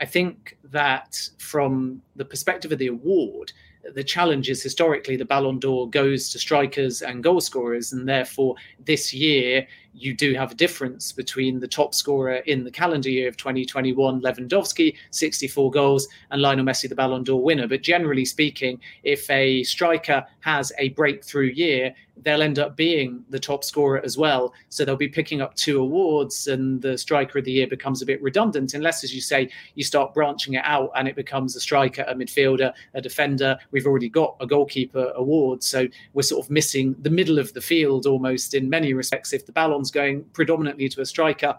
I 0.00 0.04
think 0.04 0.58
that 0.64 1.30
from 1.38 2.02
the 2.16 2.24
perspective 2.24 2.72
of 2.72 2.78
the 2.78 2.88
award, 2.88 3.52
the 3.94 4.02
challenge 4.02 4.50
is 4.50 4.64
historically 4.64 5.14
the 5.14 5.24
Ballon 5.24 5.60
d'Or 5.60 5.88
goes 5.88 6.28
to 6.30 6.40
strikers 6.40 7.02
and 7.02 7.22
goal 7.22 7.40
scorers, 7.40 7.92
and 7.92 8.08
therefore 8.08 8.56
this 8.84 9.14
year 9.14 9.64
you 9.96 10.14
do 10.14 10.34
have 10.34 10.52
a 10.52 10.54
difference 10.54 11.10
between 11.10 11.58
the 11.58 11.68
top 11.68 11.94
scorer 11.94 12.36
in 12.46 12.64
the 12.64 12.70
calendar 12.70 13.08
year 13.08 13.28
of 13.28 13.36
2021, 13.36 14.20
Lewandowski, 14.20 14.94
64 15.10 15.70
goals, 15.70 16.06
and 16.30 16.42
Lionel 16.42 16.64
Messi, 16.64 16.88
the 16.88 16.94
Ballon 16.94 17.24
d'Or 17.24 17.42
winner. 17.42 17.66
But 17.66 17.82
generally 17.82 18.24
speaking, 18.24 18.78
if 19.04 19.28
a 19.30 19.62
striker 19.62 20.24
has 20.40 20.72
a 20.78 20.90
breakthrough 20.90 21.46
year, 21.46 21.94
they'll 22.22 22.42
end 22.42 22.58
up 22.58 22.76
being 22.76 23.22
the 23.30 23.38
top 23.38 23.62
scorer 23.62 24.00
as 24.04 24.16
well. 24.16 24.52
So 24.68 24.84
they'll 24.84 24.96
be 24.96 25.08
picking 25.08 25.40
up 25.40 25.54
two 25.54 25.80
awards, 25.80 26.46
and 26.46 26.80
the 26.80 26.96
striker 26.96 27.38
of 27.38 27.44
the 27.44 27.52
year 27.52 27.66
becomes 27.66 28.02
a 28.02 28.06
bit 28.06 28.22
redundant, 28.22 28.74
unless, 28.74 29.04
as 29.04 29.14
you 29.14 29.20
say, 29.20 29.50
you 29.74 29.84
start 29.84 30.14
branching 30.14 30.54
it 30.54 30.62
out 30.64 30.90
and 30.94 31.08
it 31.08 31.16
becomes 31.16 31.56
a 31.56 31.60
striker, 31.60 32.04
a 32.08 32.14
midfielder, 32.14 32.72
a 32.94 33.00
defender. 33.00 33.58
We've 33.70 33.86
already 33.86 34.08
got 34.08 34.36
a 34.40 34.46
goalkeeper 34.46 35.12
award. 35.14 35.62
So 35.62 35.88
we're 36.12 36.22
sort 36.22 36.44
of 36.44 36.50
missing 36.50 36.96
the 37.00 37.10
middle 37.10 37.38
of 37.38 37.52
the 37.52 37.60
field 37.60 38.06
almost 38.06 38.54
in 38.54 38.68
many 38.68 38.94
respects 38.94 39.32
if 39.32 39.46
the 39.46 39.52
Ballon 39.52 39.84
going 39.90 40.24
predominantly 40.32 40.88
to 40.90 41.00
a 41.00 41.06
striker. 41.06 41.56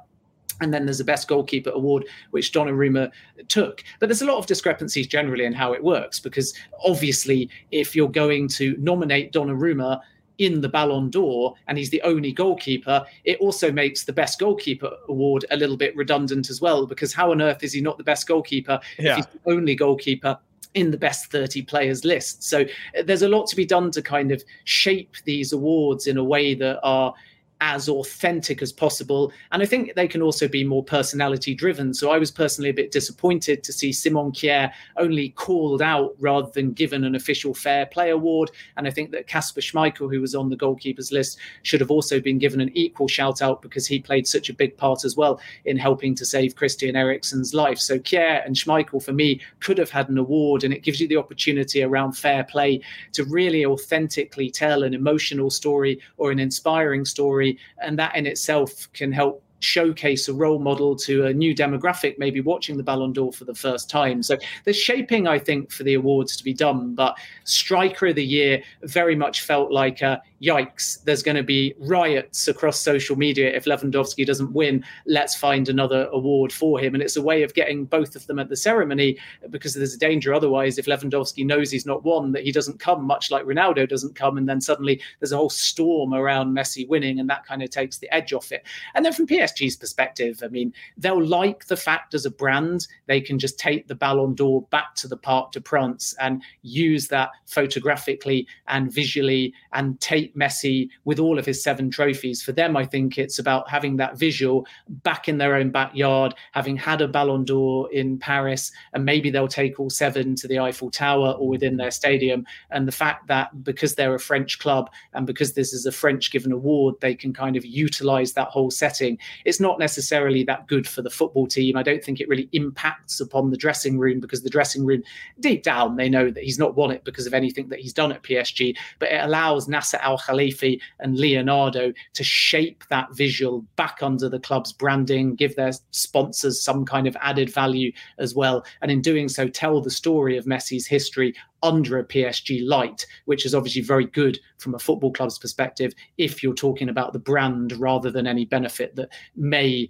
And 0.60 0.74
then 0.74 0.86
there's 0.86 0.98
the 0.98 1.04
best 1.04 1.28
goalkeeper 1.28 1.70
award, 1.70 2.06
which 2.32 2.52
Donnarumma 2.52 3.12
took. 3.48 3.84
But 4.00 4.10
there's 4.10 4.24
a 4.24 4.26
lot 4.26 4.38
of 4.38 4.48
discrepancies 4.48 5.06
generally 5.06 5.46
in 5.46 5.54
how 5.54 5.74
it 5.74 5.84
works, 5.84 6.20
because 6.20 6.54
obviously, 6.84 7.50
if 7.72 7.96
you're 7.96 8.10
going 8.10 8.48
to 8.50 8.76
nominate 8.80 9.34
Donnarumma 9.34 10.02
in 10.40 10.62
the 10.62 10.70
Ballon 10.70 11.10
d'Or 11.10 11.56
and 11.68 11.78
he's 11.78 11.90
the 11.90 12.02
only 12.02 12.32
goalkeeper, 12.32 13.06
it 13.24 13.38
also 13.40 13.72
makes 13.72 14.04
the 14.04 14.14
best 14.14 14.40
goalkeeper 14.40 14.92
award 15.10 15.46
a 15.52 15.58
little 15.58 15.78
bit 15.78 15.96
redundant 15.96 16.50
as 16.50 16.62
well, 16.62 16.86
because 16.86 17.14
how 17.14 17.32
on 17.32 17.42
earth 17.42 17.64
is 17.64 17.74
he 17.74 17.82
not 17.82 17.98
the 17.98 18.04
best 18.04 18.28
goalkeeper 18.28 18.80
yeah. 18.98 19.12
if 19.12 19.16
he's 19.18 19.26
the 19.28 19.52
only 19.52 19.76
goalkeeper? 19.76 20.38
in 20.74 20.92
the 20.92 20.98
best 20.98 21.32
30 21.32 21.64
players 21.64 22.06
list. 22.06 22.44
So 22.44 22.64
there's 23.06 23.24
a 23.24 23.30
lot 23.30 23.48
to 23.48 23.56
be 23.56 23.66
done 23.66 23.90
to 23.92 24.02
kind 24.02 24.32
of 24.32 24.44
shape 24.66 25.16
these 25.26 25.52
awards 25.52 26.06
in 26.06 26.18
a 26.18 26.24
way 26.24 26.54
that 26.54 26.80
are 26.84 27.16
as 27.62 27.90
authentic 27.90 28.62
as 28.62 28.72
possible. 28.72 29.32
And 29.52 29.64
I 29.64 29.66
think 29.66 29.96
they 29.96 30.08
can 30.08 30.22
also 30.22 30.48
be 30.48 30.64
more 30.64 30.84
personality 30.84 31.56
driven. 31.56 31.94
So 31.94 32.12
I 32.12 32.18
was 32.18 32.32
personally 32.32 32.70
a 32.70 32.74
bit 32.74 32.92
disappointed 32.92 33.64
to 33.64 33.74
see 33.74 33.92
Simon 33.92 34.32
Kjær 34.32 34.72
only 34.98 35.30
called 35.30 35.82
out 35.82 36.16
rather 36.20 36.50
than 36.54 36.74
given 36.74 37.04
an 37.04 37.16
official 37.16 37.54
fair 37.54 37.86
play 37.86 38.12
award. 38.12 38.52
And 38.76 38.88
I 38.88 38.92
think 38.92 39.12
that 39.12 39.28
Kasper 39.28 39.62
Schmeichel, 39.62 40.14
who 40.14 40.22
was 40.22 40.36
on 40.36 40.50
the 40.50 40.58
goalkeepers 40.58 41.12
list, 41.12 41.40
should 41.64 41.82
have 41.82 41.92
also 41.92 42.20
been 42.20 42.38
given 42.38 42.62
an 42.62 42.72
equal 42.76 43.08
shout 43.08 43.42
out 43.42 43.62
because 43.62 43.88
he 43.88 44.00
played 44.00 44.28
such 44.28 44.50
a 44.50 44.54
big 44.54 44.78
part 44.78 45.04
as 45.04 45.16
well 45.18 45.40
in 45.66 45.78
helping 45.78 46.14
to 46.16 46.26
save 46.26 46.56
Christian 46.56 46.96
Eriksen's 46.96 47.54
life. 47.54 47.80
So 47.80 47.98
Kjær 47.98 48.46
and 48.46 48.56
Schmeichel, 48.56 49.04
for 49.04 49.14
me, 49.14 49.42
could 49.60 49.78
have 49.78 49.90
had 49.90 50.10
an 50.10 50.18
award. 50.18 50.64
And 50.64 50.74
it 50.74 50.84
gives 50.84 51.02
you 51.02 51.08
the 51.08 51.18
opportunity 51.18 51.82
around 51.82 52.14
fair 52.14 52.44
play 52.44 52.82
to 53.14 53.24
really 53.26 53.66
authentically 53.66 54.52
tell 54.52 54.84
an 54.84 54.94
emotional 54.94 55.50
story 55.50 56.00
or 56.18 56.32
an 56.32 56.40
inspiring 56.40 57.06
story 57.06 57.47
and 57.82 57.98
that 58.00 58.16
in 58.16 58.25
itself 58.25 58.92
can 58.94 59.12
help 59.12 59.44
showcase 59.60 60.27
a 60.27 60.34
role 60.34 60.60
model 60.60 60.96
to 60.96 61.25
a 61.25 61.34
new 61.34 61.56
demographic, 61.56 62.18
maybe 62.20 62.42
watching 62.42 62.77
the 62.77 62.84
Ballon 62.84 63.12
d'Or 63.12 63.34
for 63.34 63.46
the 63.46 63.56
first 63.56 63.89
time. 63.89 64.22
So 64.22 64.38
there's 64.63 64.77
shaping, 64.77 65.27
I 65.27 65.39
think, 65.39 65.72
for 65.72 65.84
the 65.84 65.96
awards 65.96 66.36
to 66.38 66.44
be 66.44 66.54
done. 66.54 66.94
But 66.94 67.18
Striker 67.44 68.08
of 68.08 68.16
the 68.16 68.25
Year 68.25 68.62
very 68.84 69.16
much 69.16 69.42
felt 69.42 69.72
like 69.72 70.01
a 70.01 70.22
yikes, 70.41 71.03
there's 71.03 71.24
going 71.24 71.38
to 71.38 71.44
be 71.44 71.74
riots 71.79 72.48
across 72.48 72.79
social 72.79 73.15
media 73.15 73.56
if 73.56 73.65
Lewandowski 73.65 74.25
doesn't 74.25 74.53
win. 74.53 74.84
Let's 75.06 75.36
find 75.36 75.67
another 75.70 76.08
award 76.12 76.51
for 76.51 76.79
him. 76.79 76.94
And 76.94 77.03
it's 77.03 77.15
a 77.15 77.22
way 77.22 77.44
of 77.44 77.53
getting 77.53 77.86
both 77.86 78.15
of 78.15 78.27
them 78.27 78.39
at 78.39 78.50
the 78.50 78.56
ceremony 78.56 79.17
because 79.50 79.74
there's 79.74 79.96
a 79.96 80.00
danger 80.00 80.34
otherwise 80.34 80.77
if 80.77 80.86
Lewandowski 80.86 81.46
knows 81.46 81.72
he's 81.72 81.86
not 81.86 82.03
won, 82.03 82.32
that 82.34 82.44
he 82.44 82.51
doesn't 82.51 82.79
come, 82.79 83.03
much 83.03 83.32
like 83.32 83.46
Ronaldo 83.46 83.88
doesn't 83.88 84.15
come. 84.15 84.38
And 84.38 84.48
then 84.48 84.62
suddenly 84.62 85.01
there's 85.20 85.32
a 85.32 85.38
whole 85.38 85.50
storm 85.50 86.13
around 86.13 86.56
Messi 86.56 86.88
winning, 86.88 87.20
and 87.20 87.29
that 87.29 87.46
kind 87.46 87.63
of 87.63 87.70
takes 87.70 87.98
the 87.98 88.13
edge 88.13 88.34
off 88.34 88.51
it. 88.51 88.65
And 88.94 89.03
then 89.03 89.13
from 89.13 89.27
PSG's 89.27 89.75
perspective, 89.75 90.41
I 90.44 90.48
mean, 90.48 90.74
they'll 90.98 91.24
like 91.24 91.65
the 91.67 91.77
fact 91.77 92.13
as 92.13 92.25
a 92.25 92.32
brand, 92.32 92.88
they 93.08 93.22
can 93.22 93.39
just 93.39 93.60
take 93.60 93.88
the 93.88 93.96
Ballon 93.96 94.34
d'Or 94.34 94.62
back 94.63 94.96
to 94.96 95.08
the 95.08 95.17
Parc 95.17 95.51
de 95.51 95.62
France 95.62 96.15
and 96.20 96.41
use 96.62 97.08
that 97.08 97.29
photographically 97.46 98.48
and 98.67 98.91
visually 98.91 99.53
and 99.74 100.00
take 100.00 100.27
Messi 100.36 100.90
with 101.06 101.20
all 101.20 101.38
of 101.38 101.46
his 101.46 101.62
seven 101.64 101.90
trophies. 101.90 102.42
For 102.42 102.52
them, 102.52 102.76
I 102.76 102.86
think 102.86 103.18
it's 103.18 103.40
about 103.40 103.70
having 103.70 103.98
that 103.98 104.18
visual 104.18 104.66
back 104.90 105.28
in 105.28 105.38
their 105.38 105.56
own 105.56 105.70
backyard, 105.70 106.34
having 106.52 106.78
had 106.78 107.02
a 107.02 107.08
Ballon 107.08 107.44
d'Or 107.46 107.92
in 107.92 108.18
Paris, 108.18 108.72
and 108.94 109.06
maybe 109.06 109.30
they'll 109.30 109.48
take 109.48 109.80
all 109.80 109.90
seven 109.90 110.36
to 110.36 110.48
the 110.48 110.60
Eiffel 110.60 110.92
Tower 110.92 111.32
or 111.32 111.48
within 111.48 111.78
their 111.78 111.92
stadium. 111.92 112.46
And 112.72 112.88
the 112.88 112.92
fact 112.92 113.28
that 113.28 113.64
because 113.64 113.96
they're 113.96 114.16
a 114.16 114.20
French 114.20 114.60
club 114.60 114.90
and 115.14 115.26
because 115.26 115.54
this 115.54 115.74
is 115.74 115.86
a 115.86 115.92
French 115.92 116.32
given 116.32 116.52
award, 116.52 116.96
they 117.02 117.16
can 117.16 117.34
kind 117.34 117.56
of 117.56 117.66
utilize 117.66 118.34
that 118.34 118.50
whole 118.50 118.72
setting. 118.72 119.18
It's 119.46 119.60
not 119.60 119.80
necessarily 119.80 120.44
that 120.44 120.68
good 120.68 120.88
for 120.88 121.02
the 121.02 121.10
football 121.10 121.48
team. 121.48 121.78
I 121.78 121.84
don't 121.84 122.04
think 122.04 122.20
it 122.20 122.30
really 122.30 122.50
impacts 122.52 123.20
upon 123.20 123.50
the 123.50 123.58
dressing 123.58 123.98
room 123.98 124.20
because 124.20 124.44
the 124.44 124.50
dressing 124.50 124.86
room, 124.86 125.04
deep 125.40 125.64
down, 125.64 125.96
they 125.96 126.10
know 126.10 126.30
that 126.30 126.44
he's 126.44 126.60
not 126.60 126.76
won 126.76 126.92
it 126.92 127.04
because 127.04 127.28
of 127.28 127.34
anything 127.34 127.70
that 127.70 127.80
he's 127.80 127.94
done 127.94 128.12
at 128.12 128.24
PSG, 128.24 128.76
but 129.00 129.10
it 129.10 129.24
allows 129.24 129.68
Nasser 129.68 129.98
Al 129.98 130.17
Al 130.18 130.36
Khelaifi 130.36 130.80
and 131.00 131.18
Leonardo 131.18 131.94
to 132.14 132.24
shape 132.24 132.84
that 132.90 133.08
visual 133.16 133.66
back 133.76 134.00
under 134.02 134.30
the 134.30 134.40
club's 134.40 134.74
branding, 134.74 135.36
give 135.36 135.56
their 135.56 135.72
sponsors 135.92 136.64
some 136.64 136.86
kind 136.86 137.08
of 137.08 137.16
added 137.22 137.54
value 137.54 137.92
as 138.18 138.36
well. 138.36 138.66
And 138.82 138.92
in 138.92 139.02
doing 139.02 139.30
so, 139.30 139.48
tell 139.48 139.82
the 139.82 139.90
story 139.90 140.38
of 140.38 140.46
Messi's 140.46 140.88
history 140.88 141.34
under 141.64 141.98
a 141.98 142.06
PSG 142.06 142.66
light, 142.66 143.06
which 143.26 143.46
is 143.46 143.56
obviously 143.56 143.82
very 143.82 144.06
good 144.06 144.40
from 144.58 144.76
a 144.76 144.80
football 144.80 145.12
club's 145.12 145.40
perspective 145.40 145.94
if 146.18 146.44
you're 146.44 146.54
talking 146.54 146.90
about 146.90 147.14
the 147.14 147.20
brand 147.20 147.74
rather 147.74 148.12
than 148.12 148.28
any 148.28 148.46
benefit 148.46 148.96
that 148.96 149.10
may 149.36 149.90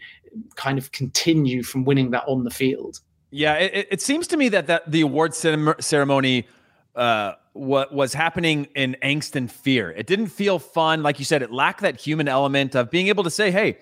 kind 0.56 0.78
of 0.78 0.92
continue 0.92 1.64
from 1.64 1.84
winning 1.84 2.12
that 2.12 2.24
on 2.28 2.44
the 2.44 2.50
field. 2.50 3.00
Yeah, 3.30 3.56
it, 3.56 3.88
it 3.92 4.02
seems 4.02 4.28
to 4.28 4.38
me 4.38 4.50
that, 4.50 4.68
that 4.68 4.90
the 4.90 5.02
award 5.02 5.36
ceremony 5.36 6.48
uh, 6.96 7.34
what 7.58 7.94
was 7.94 8.14
happening 8.14 8.68
in 8.76 8.96
angst 9.04 9.36
and 9.36 9.52
fear. 9.52 9.92
It 9.92 10.08
didn't 10.08 10.28
feel 10.28 10.60
fun. 10.60 11.04
Like 11.04 11.20
you 11.20 11.26
said, 11.26 11.42
it 11.42 11.52
lacked 11.52 11.82
that 11.82 12.00
human 12.00 12.28
element 12.28 12.76
of 12.76 12.90
being 12.90 13.08
able 13.08 13.24
to 13.24 13.30
say, 13.30 13.52
hey, 13.52 13.78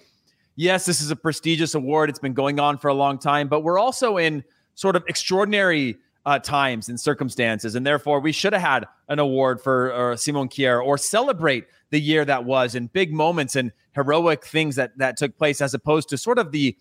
yes, 0.55 0.85
this 0.85 1.01
is 1.01 1.11
a 1.11 1.15
prestigious 1.15 1.75
award. 1.75 2.09
It's 2.09 2.19
been 2.19 2.33
going 2.33 2.59
on 2.59 2.77
for 2.77 2.87
a 2.87 2.93
long 2.93 3.19
time, 3.19 3.47
but 3.47 3.61
we're 3.61 3.79
also 3.79 4.17
in 4.17 4.43
sort 4.75 4.95
of 4.95 5.03
extraordinary 5.07 5.97
uh, 6.25 6.39
times 6.39 6.89
and 6.89 6.99
circumstances. 6.99 7.75
And 7.75 7.85
therefore, 7.85 8.19
we 8.19 8.31
should 8.31 8.53
have 8.53 8.61
had 8.61 8.85
an 9.09 9.19
award 9.19 9.61
for 9.61 10.15
Simon 10.17 10.49
Kjær 10.49 10.83
or 10.83 10.97
celebrate 10.97 11.65
the 11.91 11.99
year 11.99 12.25
that 12.25 12.45
was 12.45 12.75
and 12.75 12.91
big 12.91 13.13
moments 13.13 13.55
and 13.55 13.71
heroic 13.93 14.45
things 14.45 14.75
that 14.75 14.97
that 14.97 15.17
took 15.17 15.37
place 15.37 15.61
as 15.61 15.73
opposed 15.73 16.09
to 16.09 16.17
sort 16.17 16.39
of 16.39 16.51
the 16.51 16.75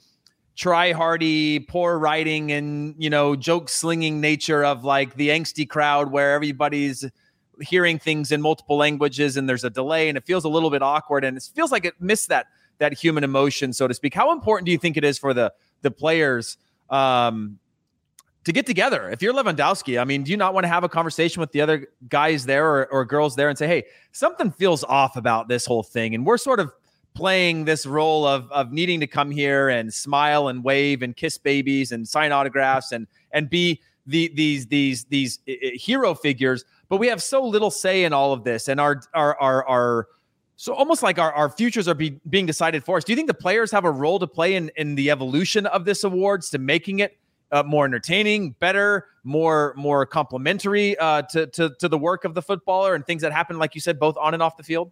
try 0.57 0.93
hardy, 0.93 1.61
poor 1.61 1.99
writing, 1.99 2.53
and 2.53 2.95
you 2.99 3.11
know, 3.11 3.35
joke 3.37 3.69
slinging 3.69 4.21
nature 4.21 4.65
of 4.65 4.85
like 4.85 5.15
the 5.15 5.29
angsty 5.29 5.69
crowd 5.69 6.11
where 6.11 6.35
everybody's 6.35 7.05
hearing 7.61 7.99
things 7.99 8.33
in 8.33 8.43
multiple 8.43 8.77
languages 8.77 9.37
and 9.37 9.49
there's 9.49 9.65
a 9.65 9.71
delay 9.71 10.09
and 10.09 10.19
it 10.19 10.25
feels 10.25 10.45
a 10.45 10.49
little 10.49 10.71
bit 10.71 10.83
awkward 10.83 11.25
and 11.25 11.37
it 11.37 11.49
feels 11.55 11.71
like 11.71 11.85
it 11.85 11.95
missed 12.01 12.29
that 12.29 12.47
that 12.79 12.93
human 12.93 13.23
emotion, 13.23 13.73
so 13.73 13.87
to 13.87 13.95
speak. 13.95 14.15
How 14.15 14.33
important 14.33 14.67
do 14.67 14.73
you 14.73 14.79
think 14.79 14.97
it 14.97 15.05
is 15.05 15.19
for 15.19 15.35
the 15.35 15.53
the 15.83 15.91
players 15.91 16.57
um, 16.91 17.59
to 18.45 18.53
get 18.53 18.67
together? 18.67 19.11
If 19.11 19.23
you're 19.23 19.33
Lewandowski, 19.33 20.01
I 20.01 20.05
mean, 20.05 20.25
do 20.25 20.31
you 20.31 20.37
not 20.37 20.55
want 20.55 20.65
to 20.65 20.69
have 20.69 20.85
a 20.85 20.89
conversation 20.89 21.41
with 21.41 21.53
the 21.53 21.61
other 21.61 21.89
guys 22.09 22.47
there 22.47 22.67
or, 22.67 22.87
or 22.93 23.05
girls 23.05 23.37
there 23.37 23.49
and 23.49 23.57
say, 23.57 23.67
hey, 23.67 23.85
something 24.13 24.51
feels 24.51 24.83
off 24.85 25.17
about 25.17 25.49
this 25.49 25.67
whole 25.67 25.83
thing, 25.83 26.15
and 26.15 26.27
we're 26.27 26.39
sort 26.39 26.61
of 26.61 26.73
playing 27.15 27.65
this 27.65 27.87
role 27.87 28.27
of 28.27 28.51
of 28.51 28.73
needing 28.73 29.01
to 29.01 29.07
come 29.07 29.31
here 29.31 29.69
and 29.69 29.93
smile 29.93 30.49
and 30.49 30.65
wave 30.65 31.03
and 31.03 31.17
kiss 31.17 31.39
babies 31.39 31.93
and 31.93 32.07
sign 32.07 32.33
autographs 32.33 32.93
and 32.93 33.07
and 33.33 33.49
be 33.49 33.81
the, 34.07 34.31
these 34.35 34.67
these 34.67 35.05
these 35.07 35.39
hero 35.47 36.15
figures. 36.15 36.65
But 36.89 36.99
we 36.99 37.07
have 37.09 37.23
so 37.23 37.45
little 37.45 37.71
say 37.71 38.05
in 38.05 38.13
all 38.13 38.33
of 38.33 38.45
this 38.45 38.69
and 38.69 38.81
our 38.81 39.01
our 39.15 39.41
our, 39.41 39.67
our 39.67 40.09
so 40.57 40.73
almost 40.73 41.03
like 41.03 41.19
our, 41.19 41.33
our 41.33 41.49
futures 41.49 41.89
are 41.89 41.95
be, 41.95 42.21
being 42.29 42.47
decided 42.47 42.85
for 42.85 42.97
us. 42.97 43.03
Do 43.03 43.11
you 43.11 43.17
think 43.17 43.27
the 43.27 43.35
players 43.35 43.73
have 43.73 43.85
a 43.85 43.91
role 43.91 44.19
to 44.19 44.27
play 44.27 44.55
in 44.55 44.71
in 44.77 44.95
the 44.95 45.11
evolution 45.11 45.67
of 45.67 45.85
this 45.85 46.05
awards 46.05 46.51
to 46.51 46.59
making 46.59 47.01
it 47.01 47.17
uh, 47.53 47.63
more 47.63 47.85
entertaining 47.85 48.51
better 48.59 49.07
more 49.23 49.75
more 49.77 50.05
complementary 50.05 50.99
uh, 50.99 51.23
to, 51.23 51.47
to 51.49 51.71
to 51.79 51.89
the 51.89 51.99
work 51.99 52.25
of 52.25 52.35
the 52.35 52.43
footballer 52.43 52.95
and 52.95 53.07
things 53.07 53.23
that 53.23 53.33
happen 53.33 53.59
like 53.59 53.75
you 53.75 53.81
said 53.81 53.99
both 53.99 54.17
on 54.17 54.35
and 54.35 54.43
off 54.43 54.57
the 54.57 54.63
field 54.63 54.91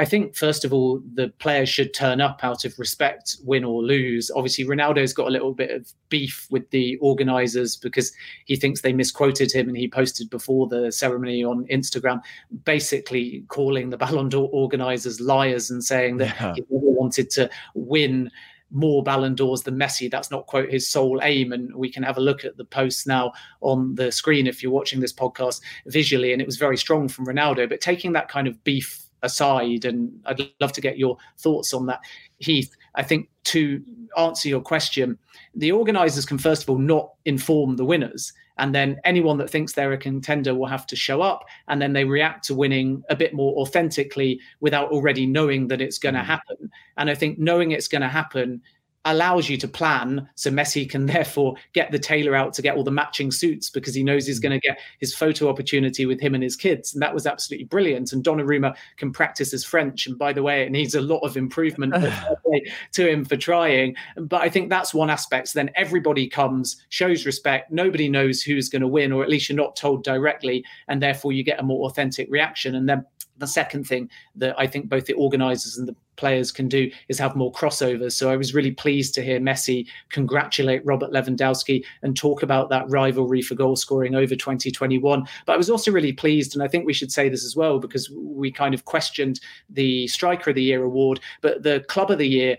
I 0.00 0.06
think 0.06 0.34
first 0.34 0.64
of 0.64 0.72
all, 0.72 1.02
the 1.12 1.28
players 1.40 1.68
should 1.68 1.92
turn 1.92 2.22
up 2.22 2.42
out 2.42 2.64
of 2.64 2.78
respect, 2.78 3.36
win 3.44 3.64
or 3.64 3.82
lose. 3.82 4.30
Obviously, 4.34 4.64
Ronaldo's 4.64 5.12
got 5.12 5.26
a 5.26 5.30
little 5.30 5.52
bit 5.52 5.70
of 5.70 5.92
beef 6.08 6.46
with 6.50 6.70
the 6.70 6.96
organisers 7.02 7.76
because 7.76 8.10
he 8.46 8.56
thinks 8.56 8.80
they 8.80 8.94
misquoted 8.94 9.52
him, 9.52 9.68
and 9.68 9.76
he 9.76 9.86
posted 9.86 10.30
before 10.30 10.66
the 10.68 10.90
ceremony 10.90 11.44
on 11.44 11.66
Instagram, 11.66 12.22
basically 12.64 13.44
calling 13.48 13.90
the 13.90 13.96
Ballon 13.98 14.30
d'Or 14.30 14.48
organisers 14.54 15.20
liars 15.20 15.70
and 15.70 15.84
saying 15.84 16.16
that 16.16 16.34
yeah. 16.40 16.54
he 16.54 16.64
wanted 16.70 17.28
to 17.32 17.50
win 17.74 18.30
more 18.70 19.02
Ballon 19.02 19.34
d'Ors 19.34 19.64
than 19.64 19.76
Messi. 19.78 20.10
That's 20.10 20.30
not 20.30 20.46
quote 20.46 20.70
his 20.70 20.88
sole 20.88 21.20
aim. 21.22 21.52
And 21.52 21.76
we 21.76 21.92
can 21.92 22.04
have 22.04 22.16
a 22.16 22.22
look 22.22 22.46
at 22.46 22.56
the 22.56 22.64
posts 22.64 23.06
now 23.06 23.32
on 23.60 23.96
the 23.96 24.10
screen 24.10 24.46
if 24.46 24.62
you're 24.62 24.72
watching 24.72 25.00
this 25.00 25.12
podcast 25.12 25.60
visually. 25.88 26.32
And 26.32 26.40
it 26.40 26.46
was 26.46 26.56
very 26.56 26.78
strong 26.78 27.06
from 27.06 27.26
Ronaldo. 27.26 27.68
But 27.68 27.82
taking 27.82 28.14
that 28.14 28.30
kind 28.30 28.48
of 28.48 28.64
beef 28.64 29.09
aside, 29.22 29.84
and 29.84 30.12
I'd 30.26 30.40
love 30.60 30.72
to 30.72 30.80
get 30.80 30.98
your 30.98 31.16
thoughts 31.38 31.72
on 31.74 31.86
that, 31.86 32.00
Heath. 32.38 32.76
I 32.94 33.02
think 33.02 33.28
to 33.44 33.82
answer 34.16 34.48
your 34.48 34.60
question, 34.60 35.18
the 35.54 35.72
organisers 35.72 36.26
can 36.26 36.38
first 36.38 36.62
of 36.62 36.70
all 36.70 36.78
not 36.78 37.12
inform 37.24 37.76
the 37.76 37.84
winners, 37.84 38.32
and 38.58 38.74
then 38.74 39.00
anyone 39.04 39.38
that 39.38 39.50
thinks 39.50 39.72
they're 39.72 39.92
a 39.92 39.98
contender 39.98 40.54
will 40.54 40.66
have 40.66 40.86
to 40.88 40.96
show 40.96 41.22
up, 41.22 41.44
and 41.68 41.80
then 41.80 41.92
they 41.92 42.04
react 42.04 42.44
to 42.46 42.54
winning 42.54 43.02
a 43.08 43.16
bit 43.16 43.32
more 43.34 43.56
authentically 43.56 44.38
without 44.60 44.90
already 44.90 45.26
knowing 45.26 45.68
that 45.68 45.80
it's 45.80 45.98
going 45.98 46.14
to 46.14 46.20
mm. 46.20 46.26
happen. 46.26 46.70
And 46.96 47.08
I 47.08 47.14
think 47.14 47.38
knowing 47.38 47.70
it's 47.70 47.88
going 47.88 48.02
to 48.02 48.08
happen 48.08 48.60
allows 49.06 49.48
you 49.48 49.56
to 49.56 49.66
plan 49.66 50.28
so 50.34 50.50
Messi 50.50 50.88
can 50.88 51.06
therefore 51.20 51.54
get 51.72 51.90
the 51.90 51.98
tailor 51.98 52.34
out 52.34 52.52
to 52.54 52.62
get 52.62 52.76
all 52.76 52.84
the 52.84 52.90
matching 52.90 53.30
suits 53.30 53.70
because 53.70 53.94
he 53.94 54.02
knows 54.02 54.26
he's 54.26 54.38
mm. 54.38 54.44
going 54.44 54.60
to 54.60 54.66
get 54.66 54.78
his 54.98 55.14
photo 55.14 55.48
opportunity 55.48 56.06
with 56.06 56.20
him 56.20 56.34
and 56.34 56.42
his 56.42 56.56
kids. 56.56 56.92
And 56.92 57.02
that 57.02 57.14
was 57.14 57.26
absolutely 57.26 57.66
brilliant. 57.66 58.12
And 58.12 58.22
Donnarumma 58.22 58.74
can 58.96 59.12
practice 59.12 59.50
his 59.50 59.64
French. 59.64 60.06
And 60.06 60.18
by 60.18 60.32
the 60.32 60.42
way 60.42 60.62
it 60.62 60.70
needs 60.70 60.94
a 60.94 61.00
lot 61.00 61.20
of 61.20 61.36
improvement 61.36 61.94
to 62.92 63.10
him 63.10 63.24
for 63.24 63.36
trying. 63.36 63.96
But 64.16 64.42
I 64.42 64.48
think 64.48 64.70
that's 64.70 64.92
one 64.92 65.10
aspect. 65.10 65.48
So 65.48 65.58
then 65.58 65.70
everybody 65.74 66.28
comes 66.28 66.84
shows 66.90 67.26
respect. 67.26 67.70
Nobody 67.70 68.08
knows 68.08 68.42
who's 68.42 68.68
going 68.68 68.82
to 68.82 68.88
win 68.88 69.12
or 69.12 69.22
at 69.22 69.30
least 69.30 69.48
you're 69.48 69.56
not 69.56 69.76
told 69.76 70.04
directly. 70.04 70.64
And 70.88 71.02
therefore 71.02 71.32
you 71.32 71.42
get 71.42 71.60
a 71.60 71.64
more 71.64 71.86
authentic 71.88 72.28
reaction. 72.30 72.74
And 72.74 72.88
then 72.88 73.04
the 73.40 73.46
second 73.46 73.84
thing 73.84 74.08
that 74.36 74.54
I 74.58 74.66
think 74.66 74.88
both 74.88 75.06
the 75.06 75.14
organisers 75.14 75.76
and 75.76 75.88
the 75.88 75.96
players 76.16 76.52
can 76.52 76.68
do 76.68 76.90
is 77.08 77.18
have 77.18 77.34
more 77.34 77.50
crossovers. 77.50 78.12
So 78.12 78.30
I 78.30 78.36
was 78.36 78.54
really 78.54 78.70
pleased 78.70 79.14
to 79.14 79.22
hear 79.22 79.40
Messi 79.40 79.86
congratulate 80.10 80.84
Robert 80.84 81.10
Lewandowski 81.10 81.82
and 82.02 82.16
talk 82.16 82.42
about 82.42 82.68
that 82.68 82.88
rivalry 82.88 83.40
for 83.42 83.54
goal 83.54 83.74
scoring 83.74 84.14
over 84.14 84.36
2021. 84.36 85.26
But 85.46 85.52
I 85.52 85.56
was 85.56 85.70
also 85.70 85.90
really 85.90 86.12
pleased, 86.12 86.54
and 86.54 86.62
I 86.62 86.68
think 86.68 86.86
we 86.86 86.92
should 86.92 87.10
say 87.10 87.28
this 87.28 87.44
as 87.44 87.56
well, 87.56 87.78
because 87.78 88.10
we 88.10 88.52
kind 88.52 88.74
of 88.74 88.84
questioned 88.84 89.40
the 89.70 90.06
Striker 90.08 90.50
of 90.50 90.56
the 90.56 90.62
Year 90.62 90.84
award, 90.84 91.20
but 91.40 91.62
the 91.62 91.80
Club 91.88 92.10
of 92.10 92.18
the 92.18 92.28
Year 92.28 92.58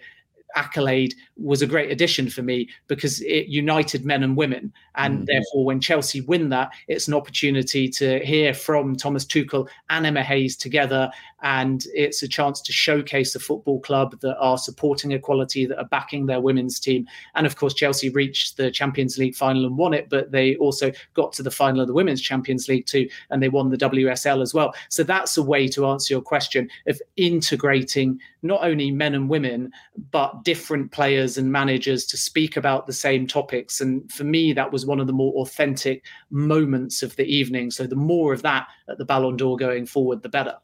accolade 0.55 1.15
was 1.37 1.61
a 1.61 1.67
great 1.67 1.91
addition 1.91 2.29
for 2.29 2.41
me 2.41 2.69
because 2.87 3.21
it 3.21 3.47
united 3.47 4.05
men 4.05 4.23
and 4.23 4.37
women. 4.37 4.71
And 4.95 5.15
mm-hmm. 5.15 5.25
therefore, 5.25 5.65
when 5.65 5.79
Chelsea 5.79 6.21
win 6.21 6.49
that, 6.49 6.71
it's 6.87 7.07
an 7.07 7.13
opportunity 7.13 7.87
to 7.89 8.19
hear 8.25 8.53
from 8.53 8.95
Thomas 8.95 9.25
Tuchel 9.25 9.67
and 9.89 10.05
Emma 10.05 10.23
Hayes 10.23 10.55
together. 10.55 11.11
And 11.43 11.85
it's 11.93 12.21
a 12.21 12.27
chance 12.27 12.61
to 12.61 12.71
showcase 12.71 13.33
a 13.35 13.39
football 13.39 13.79
club 13.79 14.19
that 14.21 14.37
are 14.37 14.57
supporting 14.57 15.11
equality, 15.11 15.65
that 15.65 15.79
are 15.79 15.85
backing 15.85 16.25
their 16.25 16.41
women's 16.41 16.79
team. 16.79 17.07
And 17.35 17.47
of 17.47 17.55
course, 17.55 17.73
Chelsea 17.73 18.09
reached 18.09 18.57
the 18.57 18.69
Champions 18.69 19.17
League 19.17 19.35
final 19.35 19.65
and 19.65 19.77
won 19.77 19.93
it, 19.93 20.09
but 20.09 20.31
they 20.31 20.55
also 20.57 20.91
got 21.13 21.33
to 21.33 21.43
the 21.43 21.51
final 21.51 21.81
of 21.81 21.87
the 21.87 21.93
Women's 21.93 22.21
Champions 22.21 22.67
League 22.67 22.85
too, 22.85 23.09
and 23.29 23.41
they 23.41 23.49
won 23.49 23.69
the 23.69 23.77
WSL 23.77 24.41
as 24.41 24.53
well. 24.53 24.73
So 24.89 25.03
that's 25.03 25.37
a 25.37 25.43
way 25.43 25.67
to 25.69 25.87
answer 25.87 26.13
your 26.13 26.21
question 26.21 26.69
of 26.87 27.01
integrating 27.17 28.19
not 28.41 28.63
only 28.63 28.91
men 28.91 29.13
and 29.13 29.29
women, 29.29 29.71
but 30.11 30.43
different 30.43 30.91
players 30.91 31.37
and 31.37 31.51
managers 31.51 32.05
to 32.07 32.17
speak 32.17 32.57
about 32.57 32.87
the 32.87 32.93
same 32.93 33.27
topics. 33.27 33.81
And 33.81 34.11
for 34.11 34.23
me, 34.23 34.53
that 34.53 34.71
was 34.71 34.85
one 34.85 34.99
of 34.99 35.07
the 35.07 35.13
more 35.13 35.33
authentic 35.41 36.05
moments 36.29 37.03
of 37.03 37.15
the 37.15 37.25
evening. 37.25 37.71
So 37.71 37.85
the 37.85 37.95
more 37.95 38.33
of 38.33 38.41
that 38.41 38.67
at 38.89 38.97
the 38.97 39.05
Ballon 39.05 39.37
d'Or 39.37 39.57
going 39.57 39.85
forward, 39.85 40.23
the 40.23 40.29
better. 40.29 40.57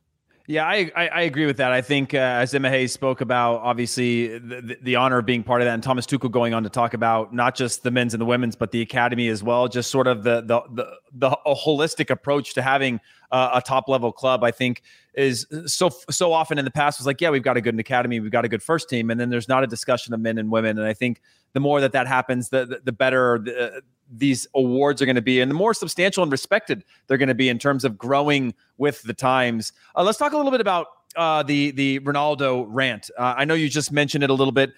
Yeah, 0.50 0.66
I, 0.66 0.90
I, 0.96 1.08
I 1.10 1.22
agree 1.24 1.46
with 1.46 1.58
that. 1.58 1.74
I 1.74 1.82
think 1.82 2.14
uh, 2.14 2.18
as 2.18 2.54
Emma 2.54 2.70
Hayes 2.70 2.94
spoke 2.94 3.20
about, 3.20 3.58
obviously 3.58 4.40
the, 4.40 4.78
the 4.82 4.96
honor 4.96 5.18
of 5.18 5.26
being 5.26 5.44
part 5.44 5.60
of 5.60 5.66
that, 5.66 5.74
and 5.74 5.84
Thomas 5.84 6.06
Tuchel 6.06 6.32
going 6.32 6.54
on 6.54 6.64
to 6.64 6.70
talk 6.70 6.94
about 6.94 7.34
not 7.34 7.54
just 7.54 7.84
the 7.84 7.92
men's 7.92 8.14
and 8.14 8.22
the 8.22 8.26
women's, 8.26 8.56
but 8.56 8.72
the 8.72 8.82
academy 8.82 9.28
as 9.28 9.44
well. 9.44 9.68
Just 9.68 9.92
sort 9.92 10.08
of 10.08 10.24
the 10.24 10.40
the 10.40 10.62
the, 10.72 10.98
the 11.12 11.38
holistic 11.46 12.10
approach 12.10 12.54
to 12.54 12.62
having 12.62 13.02
uh, 13.30 13.50
a 13.56 13.62
top 13.62 13.90
level 13.90 14.14
club. 14.14 14.42
I 14.46 14.52
think 14.52 14.84
is 15.16 15.46
so 15.66 15.90
so 16.10 16.32
often 16.32 16.58
in 16.58 16.64
the 16.64 16.72
past 16.72 16.98
was 16.98 17.06
like, 17.06 17.20
yeah, 17.20 17.30
we've 17.30 17.44
got 17.44 17.58
a 17.58 17.62
good 17.62 17.78
academy, 17.78 18.22
we've 18.22 18.32
got 18.32 18.46
a 18.46 18.50
good 18.50 18.64
first 18.64 18.90
team, 18.90 19.10
and 19.10 19.20
then 19.20 19.30
there's 19.30 19.50
not 19.50 19.66
a 19.66 19.68
discussion 19.68 20.14
of 20.14 20.22
men 20.22 20.38
and 20.38 20.50
women. 20.50 20.78
And 20.78 20.88
I 20.88 20.94
think 20.94 21.20
the 21.52 21.60
more 21.60 21.82
that 21.82 21.92
that 21.92 22.08
happens, 22.08 22.48
the 22.48 22.66
the, 22.66 22.82
the 22.86 22.94
better 22.94 23.42
the, 23.44 23.82
these 24.12 24.48
awards 24.56 25.02
are 25.02 25.06
going 25.06 25.16
to 25.16 25.22
be 25.22 25.42
and 25.42 25.52
the 25.52 25.56
more 25.56 25.74
substantial 25.74 26.24
and 26.24 26.32
respected 26.32 26.84
they're 27.08 27.18
going 27.18 27.28
to 27.28 27.36
be 27.36 27.50
in 27.50 27.60
terms 27.60 27.84
of 27.84 27.98
growing 27.98 28.54
with 28.78 29.02
the 29.04 29.14
times. 29.14 29.74
Uh, 29.96 30.04
let's 30.04 30.18
talk 30.18 30.34
a 30.34 30.38
little 30.38 30.52
bit 30.52 30.62
about 30.62 30.88
uh, 31.16 31.44
the 31.44 31.72
the 31.72 32.00
Ronaldo 32.02 32.66
rant. 32.70 33.10
Uh, 33.18 33.34
I 33.38 33.46
know 33.46 33.54
you 33.54 33.70
just 33.70 33.92
mentioned 33.92 34.24
it 34.24 34.30
a 34.30 34.34
little 34.34 34.52
bit. 34.52 34.74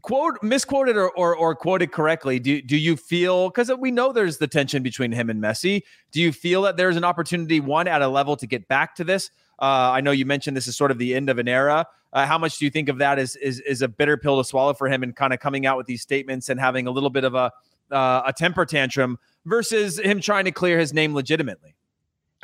Quote 0.00 0.42
misquoted 0.42 0.96
or, 0.96 1.10
or, 1.10 1.36
or 1.36 1.54
quoted 1.54 1.92
correctly. 1.92 2.38
Do 2.38 2.62
do 2.62 2.76
you 2.76 2.96
feel 2.96 3.48
because 3.48 3.70
we 3.78 3.90
know 3.90 4.12
there's 4.12 4.38
the 4.38 4.46
tension 4.46 4.82
between 4.82 5.12
him 5.12 5.28
and 5.30 5.42
Messi? 5.42 5.82
Do 6.12 6.20
you 6.20 6.32
feel 6.32 6.62
that 6.62 6.76
there's 6.76 6.96
an 6.96 7.04
opportunity 7.04 7.60
one 7.60 7.88
at 7.88 8.02
a 8.02 8.08
level 8.08 8.36
to 8.36 8.46
get 8.46 8.68
back 8.68 8.94
to 8.96 9.04
this? 9.04 9.30
Uh, 9.58 9.92
I 9.92 10.00
know 10.00 10.10
you 10.10 10.26
mentioned 10.26 10.56
this 10.56 10.66
is 10.66 10.76
sort 10.76 10.90
of 10.90 10.98
the 10.98 11.14
end 11.14 11.30
of 11.30 11.38
an 11.38 11.48
era. 11.48 11.86
Uh, 12.12 12.26
how 12.26 12.36
much 12.36 12.58
do 12.58 12.64
you 12.64 12.70
think 12.70 12.88
of 12.88 12.98
that 12.98 13.18
as 13.18 13.36
is, 13.36 13.60
is 13.60 13.80
a 13.80 13.88
bitter 13.88 14.16
pill 14.16 14.36
to 14.38 14.44
swallow 14.44 14.74
for 14.74 14.88
him 14.88 15.02
and 15.02 15.16
kind 15.16 15.32
of 15.32 15.40
coming 15.40 15.66
out 15.66 15.78
with 15.78 15.86
these 15.86 16.02
statements 16.02 16.48
and 16.48 16.60
having 16.60 16.86
a 16.86 16.90
little 16.90 17.10
bit 17.10 17.24
of 17.24 17.34
a 17.34 17.50
uh, 17.92 18.22
a 18.26 18.32
temper 18.32 18.64
tantrum 18.64 19.18
versus 19.44 19.98
him 19.98 20.20
trying 20.20 20.44
to 20.44 20.52
clear 20.52 20.78
his 20.78 20.92
name 20.92 21.14
legitimately. 21.14 21.74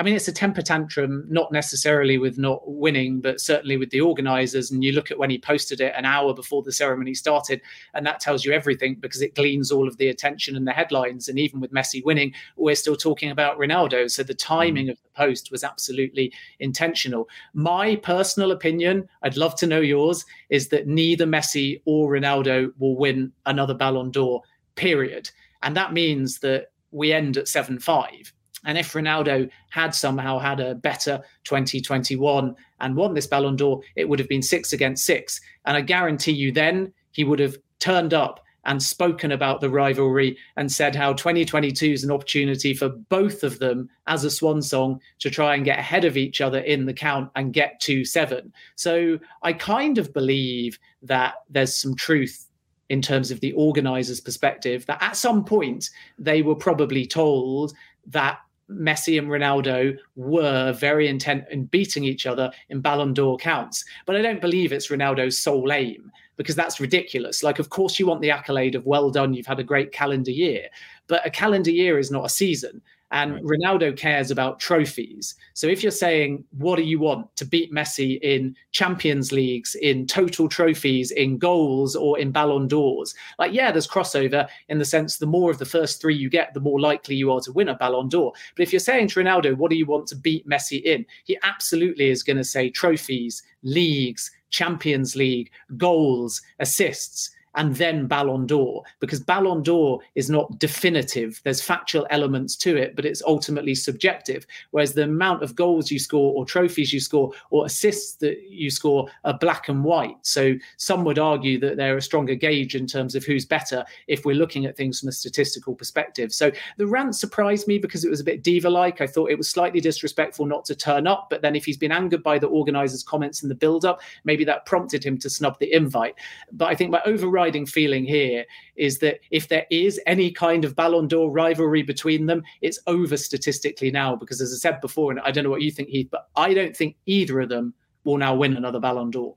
I 0.01 0.05
mean, 0.05 0.15
it's 0.15 0.29
a 0.29 0.33
temper 0.33 0.63
tantrum, 0.63 1.25
not 1.29 1.51
necessarily 1.51 2.19
with 2.19 2.39
not 2.39 2.63
winning, 2.65 3.21
but 3.21 3.41
certainly 3.41 3.77
with 3.77 3.91
the 3.91 4.01
organisers. 4.01 4.71
And 4.71 4.85
you 4.85 4.93
look 4.93 5.11
at 5.11 5.19
when 5.19 5.29
he 5.29 5.41
posted 5.41 5.81
it 5.81 5.93
an 5.97 6.05
hour 6.05 6.33
before 6.33 6.63
the 6.63 6.71
ceremony 6.71 7.15
started, 7.15 7.61
and 7.95 8.07
that 8.07 8.21
tells 8.21 8.45
you 8.45 8.53
everything 8.53 8.95
because 8.95 9.23
it 9.23 9.35
gleans 9.35 9.73
all 9.73 9.89
of 9.89 9.97
the 9.97 10.07
attention 10.07 10.55
and 10.55 10.69
the 10.69 10.73
headlines. 10.73 11.29
And 11.29 11.37
even 11.37 11.59
with 11.59 11.73
Messi 11.73 12.05
winning, 12.05 12.33
we're 12.57 12.77
still 12.77 12.95
talking 12.95 13.33
about 13.33 13.59
Ronaldo. 13.59 14.09
So 14.09 14.23
the 14.23 14.35
timing 14.35 14.87
mm. 14.87 14.93
of 14.93 15.03
the 15.03 15.11
post 15.17 15.51
was 15.51 15.65
absolutely 15.65 16.33
intentional. 16.61 17.29
My 17.53 17.97
personal 17.97 18.53
opinion, 18.53 19.09
I'd 19.25 19.37
love 19.37 19.57
to 19.57 19.67
know 19.67 19.81
yours, 19.81 20.25
is 20.49 20.69
that 20.69 20.87
neither 20.87 21.27
Messi 21.27 21.83
or 21.87 22.09
Ronaldo 22.13 22.71
will 22.79 22.97
win 22.97 23.33
another 23.47 23.75
Ballon 23.75 24.13
d'Or, 24.13 24.43
period. 24.79 25.31
And 25.63 25.77
that 25.77 25.93
means 25.93 26.39
that 26.39 26.71
we 26.91 27.13
end 27.13 27.37
at 27.37 27.49
7 27.49 27.79
5 27.79 28.33
and 28.65 28.77
if 28.77 28.93
Ronaldo 28.93 29.49
had 29.71 29.95
somehow 29.95 30.39
had 30.39 30.61
a 30.61 30.75
better 30.75 31.23
2021 31.45 32.57
and 32.81 32.97
won 32.97 33.15
this 33.15 33.27
Ballon 33.27 33.57
d'Or, 33.57 33.81
it 33.97 34.09
would 34.09 34.19
have 34.19 34.29
been 34.29 34.43
six 34.43 34.73
against 34.73 35.05
six. 35.05 35.41
And 35.65 35.77
I 35.77 35.81
guarantee 35.81 36.33
you 36.33 36.53
then 36.53 36.93
he 37.13 37.25
would 37.25 37.39
have 37.39 37.57
turned 37.79 38.13
up 38.13 38.45
and 38.65 38.83
spoken 38.83 39.33
about 39.33 39.61
the 39.61 39.71
rivalry 39.71 40.37
and 40.57 40.71
said 40.71 40.95
how 40.95 41.13
2022 41.13 41.87
is 41.87 42.05
an 42.05 42.11
opportunity 42.11 42.75
for 42.75 42.89
both 42.89 43.43
of 43.43 43.59
them 43.61 43.89
as 44.09 44.25
a 44.25 44.31
swan 44.31 44.61
song 44.61 45.01
to 45.21 45.31
try 45.31 45.55
and 45.55 45.65
get 45.65 45.79
ahead 45.79 46.05
of 46.05 46.17
each 46.17 46.41
other 46.41 46.59
in 46.59 46.85
the 46.85 46.93
count 46.93 47.31
and 47.37 47.55
get 47.55 47.81
to 47.81 48.05
seven. 48.05 48.53
So 48.75 49.19
I 49.43 49.55
kind 49.55 49.97
of 49.97 50.13
believe 50.13 50.79
that 51.03 51.37
there's 51.49 51.75
some 51.75 51.95
truth 51.95 52.48
in 52.89 53.03
terms 53.03 53.31
of 53.31 53.41
the 53.41 53.53
organizers' 53.53 54.21
perspective 54.21 54.87
that 54.87 55.03
at 55.03 55.17
some 55.17 55.45
point 55.45 55.91
they 56.19 56.43
were 56.43 56.55
probably 56.55 57.07
told 57.07 57.75
that 58.07 58.41
Messi 58.71 59.19
and 59.19 59.29
Ronaldo 59.29 59.97
were 60.17 60.73
very 60.73 61.09
intent 61.09 61.45
in 61.51 61.65
beating 61.65 62.05
each 62.05 62.27
other 62.27 62.51
in 62.69 62.81
Ballon 62.81 63.15
d'Or 63.15 63.39
counts. 63.39 63.85
But 64.07 64.17
I 64.17 64.23
don't 64.23 64.41
believe 64.41 64.73
it's 64.73 64.89
Ronaldo's 64.89 65.39
sole 65.39 65.73
aim 65.73 66.13
because 66.37 66.55
that's 66.55 66.81
ridiculous. 66.81 67.43
Like, 67.43 67.59
of 67.59 67.71
course, 67.71 67.99
you 67.99 68.07
want 68.07 68.21
the 68.21 68.31
accolade 68.31 68.75
of 68.75 68.87
well 68.87 69.11
done, 69.11 69.35
you've 69.35 69.47
had 69.47 69.59
a 69.59 69.65
great 69.65 69.93
calendar 69.93 70.31
year, 70.31 70.69
but 71.07 71.27
a 71.27 71.31
calendar 71.31 71.71
year 71.71 71.99
is 71.99 72.11
not 72.11 72.27
a 72.27 72.31
season. 72.31 72.83
And 73.11 73.35
right. 73.35 73.43
Ronaldo 73.43 73.97
cares 73.97 74.31
about 74.31 74.61
trophies. 74.61 75.35
So 75.55 75.67
if 75.67 75.83
you're 75.83 75.93
saying, 75.93 76.45
what 76.59 76.77
do 76.77 76.83
you 76.83 76.99
want 76.99 77.35
to 77.37 77.45
beat 77.45 77.73
Messi 77.73 78.21
in 78.21 78.55
Champions 78.73 79.33
Leagues, 79.33 79.75
in 79.77 80.07
total 80.07 80.49
trophies, 80.49 81.11
in 81.11 81.39
goals, 81.39 81.97
or 81.97 82.19
in 82.19 82.31
Ballon 82.33 82.69
d'Ors? 82.69 83.15
Like, 83.39 83.53
yeah, 83.53 83.73
there's 83.73 83.89
crossover 83.89 84.49
in 84.69 84.79
the 84.79 84.85
sense 84.85 85.17
the 85.17 85.27
more 85.27 85.51
of 85.51 85.59
the 85.59 85.65
first 85.65 86.01
three 86.01 86.17
you 86.17 86.29
get, 86.29 86.53
the 86.53 86.61
more 86.61 86.81
likely 86.81 87.15
you 87.15 87.33
are 87.33 87.41
to 87.41 87.53
win 87.53 87.69
a 87.69 87.75
Ballon 87.75 88.09
d'Or. 88.09 88.33
But 88.57 88.63
if 88.63 88.73
you're 88.73 88.81
saying 88.81 89.09
to 89.09 89.21
Ronaldo, 89.21 89.57
what 89.57 89.71
do 89.71 89.77
you 89.77 89.87
want 89.87 90.07
to 90.09 90.17
beat 90.17 90.47
Messi 90.47 90.83
in? 90.83 91.07
He 91.25 91.39
absolutely 91.43 92.11
is 92.11 92.23
going 92.23 92.37
to 92.37 92.45
say 92.45 92.69
trophies, 92.69 93.43
leagues, 93.63 94.31
Champions 94.51 95.15
League, 95.15 95.51
goals, 95.77 96.41
assists 96.59 97.31
and 97.59 97.75
then 97.75 98.07
Ballon 98.07 98.47
d'Or, 98.47 98.85
because 99.01 99.19
Ballon 99.19 99.65
d'Or 99.65 100.01
is 100.15 100.31
not 100.31 100.61
definitive. 100.61 101.41
There's 101.43 101.61
factual 101.61 102.07
elements 102.09 102.55
to 102.57 102.77
it, 102.77 102.95
but 102.95 103.05
it's 103.05 103.21
ultimately 103.27 103.75
subjective. 103.75 104.47
Whereas 104.71 104.95
the 104.95 105.03
amount 105.03 105.43
of 105.43 105.57
goals 105.57 105.91
you 105.91 105.99
score, 105.99 106.33
or 106.35 106.47
trophies 106.47 106.93
you 106.93 107.01
score, 107.01 107.33
or 107.51 107.67
assists 107.67 108.15
that 108.19 108.49
you 108.49 108.71
score 108.71 109.09
are 109.25 109.37
black 109.37 109.69
and 109.69 109.83
white. 109.83 110.17
So 110.23 110.55
some 110.77 111.05
would 111.05 111.19
argue 111.19 111.59
that 111.59 111.77
they're 111.77 111.97
a 111.97 112.03
stronger 112.03 112.37
gauge 112.37 112.77
in 112.77 112.87
terms 112.87 113.17
of 113.17 113.25
who's 113.25 113.45
better 113.45 113.85
if 114.07 114.25
we're 114.25 114.37
looking 114.37 114.65
at 114.65 114.77
things 114.77 115.01
from 115.01 115.09
a 115.09 115.13
statistical 115.13 115.75
perspective. 115.75 116.33
So 116.33 116.53
the 116.77 116.87
rant 116.87 117.17
surprised 117.17 117.67
me 117.67 117.79
because 117.79 118.05
it 118.05 118.11
was 118.11 118.21
a 118.21 118.25
bit 118.25 118.45
diva 118.45 118.71
like. 118.71 119.01
I 119.01 119.09
thought 119.09 119.33
it 119.33 119.39
was 119.39 119.51
slightly 119.51 119.81
disrespectful 119.81 120.47
not 120.47 120.65
to 120.67 120.77
turn 120.77 121.09
up, 121.09 121.27
but 121.29 121.43
then 121.43 121.57
if 121.57 121.65
he's 121.65 121.77
been 121.77 121.91
angered 121.91 122.23
by 122.23 122.39
the 122.39 122.47
organisers' 122.47 123.03
comments 123.03 123.43
in 123.43 123.49
the 123.49 123.55
build 123.57 123.85
up, 123.85 124.01
maybe 124.23 124.45
that 124.45 124.65
prompted 124.65 125.05
him 125.05 125.19
to 125.19 125.29
snub 125.29 125.59
the 125.59 125.73
invite. 125.73 126.15
But 126.53 126.67
I 126.67 126.77
think 126.77 126.93
my 126.93 127.03
overriding 127.05 127.48
feeling 127.67 128.05
here 128.05 128.45
is 128.77 128.99
that 128.99 129.21
if 129.31 129.49
there 129.49 129.67
is 129.71 130.01
any 130.07 130.31
kind 130.31 130.65
of 130.65 130.77
Ballon 130.77 131.09
d'Or 131.09 131.31
rivalry 131.31 131.83
between 131.83 132.27
them, 132.27 132.43
it's 132.61 132.79
over 132.87 133.17
statistically 133.17 133.91
now. 133.91 134.17
Because 134.17 134.41
as 134.41 134.53
I 134.53 134.57
said 134.57 134.81
before, 134.81 135.11
and 135.11 135.21
I 135.21 135.31
don't 135.31 135.45
know 135.45 135.51
what 135.51 135.63
you 135.63 135.71
think, 135.71 135.89
Heath, 135.89 136.09
but 136.11 136.29
I 136.37 136.55
don't 136.55 136.77
think 136.77 136.97
either 137.07 137.41
of 137.41 137.49
them 137.49 137.75
will 138.05 138.19
now 138.19 138.35
win 138.35 138.57
another 138.57 138.81
Ballon 138.81 139.11
d'Or. 139.11 139.37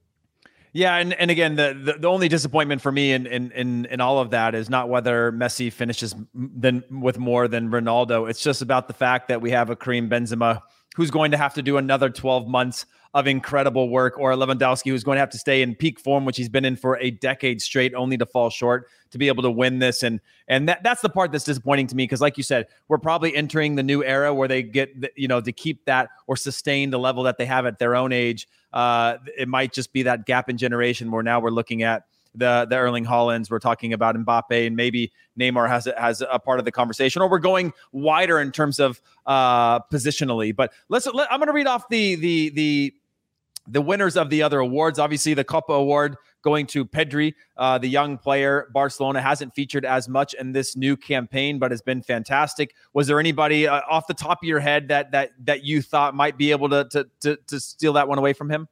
Yeah, 0.73 0.95
and, 0.95 1.13
and 1.13 1.29
again, 1.29 1.55
the, 1.55 1.77
the, 1.83 1.93
the 1.99 2.07
only 2.07 2.29
disappointment 2.29 2.81
for 2.81 2.93
me 2.93 3.11
in, 3.11 3.27
in 3.27 3.51
in 3.51 3.85
in 3.85 3.99
all 3.99 4.19
of 4.19 4.29
that 4.29 4.55
is 4.55 4.69
not 4.69 4.87
whether 4.87 5.31
Messi 5.33 5.71
finishes 5.71 6.15
then 6.33 6.83
with 6.89 7.19
more 7.19 7.49
than 7.49 7.69
Ronaldo. 7.69 8.29
It's 8.29 8.41
just 8.41 8.61
about 8.61 8.87
the 8.87 8.93
fact 8.93 9.27
that 9.27 9.41
we 9.41 9.51
have 9.51 9.69
a 9.69 9.75
Karim 9.75 10.09
Benzema 10.09 10.61
who's 10.95 11.11
going 11.11 11.31
to 11.31 11.37
have 11.37 11.53
to 11.55 11.61
do 11.61 11.75
another 11.75 12.09
12 12.09 12.47
months 12.47 12.85
of 13.13 13.27
incredible 13.27 13.89
work, 13.89 14.17
or 14.17 14.31
Lewandowski, 14.33 14.89
who's 14.89 15.03
going 15.03 15.17
to 15.17 15.19
have 15.19 15.29
to 15.31 15.37
stay 15.37 15.61
in 15.61 15.75
peak 15.75 15.99
form, 15.99 16.23
which 16.23 16.37
he's 16.37 16.49
been 16.49 16.63
in 16.63 16.75
for 16.75 16.97
a 16.99 17.11
decade 17.11 17.61
straight, 17.61 17.93
only 17.93 18.17
to 18.17 18.25
fall 18.25 18.49
short 18.49 18.87
to 19.11 19.17
be 19.17 19.27
able 19.27 19.43
to 19.43 19.51
win 19.51 19.79
this. 19.79 20.03
And 20.03 20.19
and 20.47 20.69
that, 20.69 20.83
that's 20.83 21.01
the 21.01 21.09
part 21.09 21.31
that's 21.31 21.43
disappointing 21.43 21.87
to 21.87 21.95
me 21.95 22.03
because, 22.03 22.21
like 22.21 22.37
you 22.37 22.43
said, 22.43 22.67
we're 22.87 22.97
probably 22.97 23.35
entering 23.35 23.75
the 23.75 23.83
new 23.83 24.03
era 24.03 24.33
where 24.33 24.47
they 24.47 24.63
get 24.63 25.01
the, 25.01 25.11
you 25.15 25.27
know 25.27 25.41
to 25.41 25.51
keep 25.51 25.85
that 25.85 26.09
or 26.27 26.35
sustain 26.35 26.89
the 26.89 26.99
level 26.99 27.23
that 27.23 27.37
they 27.37 27.45
have 27.45 27.65
at 27.65 27.79
their 27.79 27.95
own 27.95 28.13
age. 28.13 28.47
Uh, 28.71 29.17
it 29.37 29.49
might 29.49 29.73
just 29.73 29.91
be 29.91 30.03
that 30.03 30.25
gap 30.25 30.49
in 30.49 30.57
generation 30.57 31.11
where 31.11 31.23
now 31.23 31.39
we're 31.39 31.49
looking 31.49 31.83
at 31.83 32.03
the 32.35 32.65
the 32.69 32.77
Erling 32.77 33.05
Haalands. 33.05 33.49
We're 33.49 33.59
talking 33.59 33.93
about 33.93 34.15
Mbappe, 34.15 34.67
and 34.67 34.75
maybe 34.75 35.11
Neymar 35.39 35.67
has 35.67 35.87
a, 35.87 35.99
has 35.99 36.21
a 36.21 36.39
part 36.39 36.59
of 36.59 36.65
the 36.65 36.71
conversation, 36.71 37.21
or 37.21 37.29
we're 37.29 37.39
going 37.39 37.73
wider 37.91 38.39
in 38.39 38.51
terms 38.51 38.79
of 38.79 39.01
uh, 39.25 39.79
positionally. 39.79 40.55
But 40.55 40.71
let's. 40.89 41.07
Let, 41.07 41.31
I'm 41.31 41.39
going 41.39 41.47
to 41.47 41.53
read 41.53 41.67
off 41.67 41.89
the 41.89 42.15
the 42.15 42.49
the 42.51 42.93
the 43.67 43.81
winners 43.81 44.17
of 44.17 44.29
the 44.29 44.43
other 44.43 44.59
awards. 44.59 44.99
Obviously, 44.99 45.33
the 45.33 45.43
Kopa 45.43 45.77
Award 45.77 46.17
going 46.41 46.65
to 46.67 46.85
Pedri, 46.85 47.33
uh, 47.57 47.77
the 47.77 47.87
young 47.87 48.17
player. 48.17 48.67
Barcelona 48.73 49.21
hasn't 49.21 49.53
featured 49.53 49.85
as 49.85 50.09
much 50.09 50.33
in 50.33 50.51
this 50.51 50.75
new 50.75 50.97
campaign, 50.97 51.59
but 51.59 51.71
has 51.71 51.81
been 51.81 52.01
fantastic. 52.01 52.73
Was 52.93 53.07
there 53.07 53.19
anybody 53.19 53.67
uh, 53.67 53.81
off 53.89 54.07
the 54.07 54.13
top 54.13 54.39
of 54.41 54.47
your 54.47 54.59
head 54.59 54.87
that 54.87 55.11
that 55.11 55.31
that 55.43 55.63
you 55.63 55.81
thought 55.81 56.15
might 56.15 56.37
be 56.37 56.51
able 56.51 56.69
to 56.69 56.87
to 56.91 57.07
to, 57.21 57.37
to 57.47 57.59
steal 57.59 57.93
that 57.93 58.07
one 58.07 58.17
away 58.17 58.33
from 58.33 58.49
him? 58.49 58.67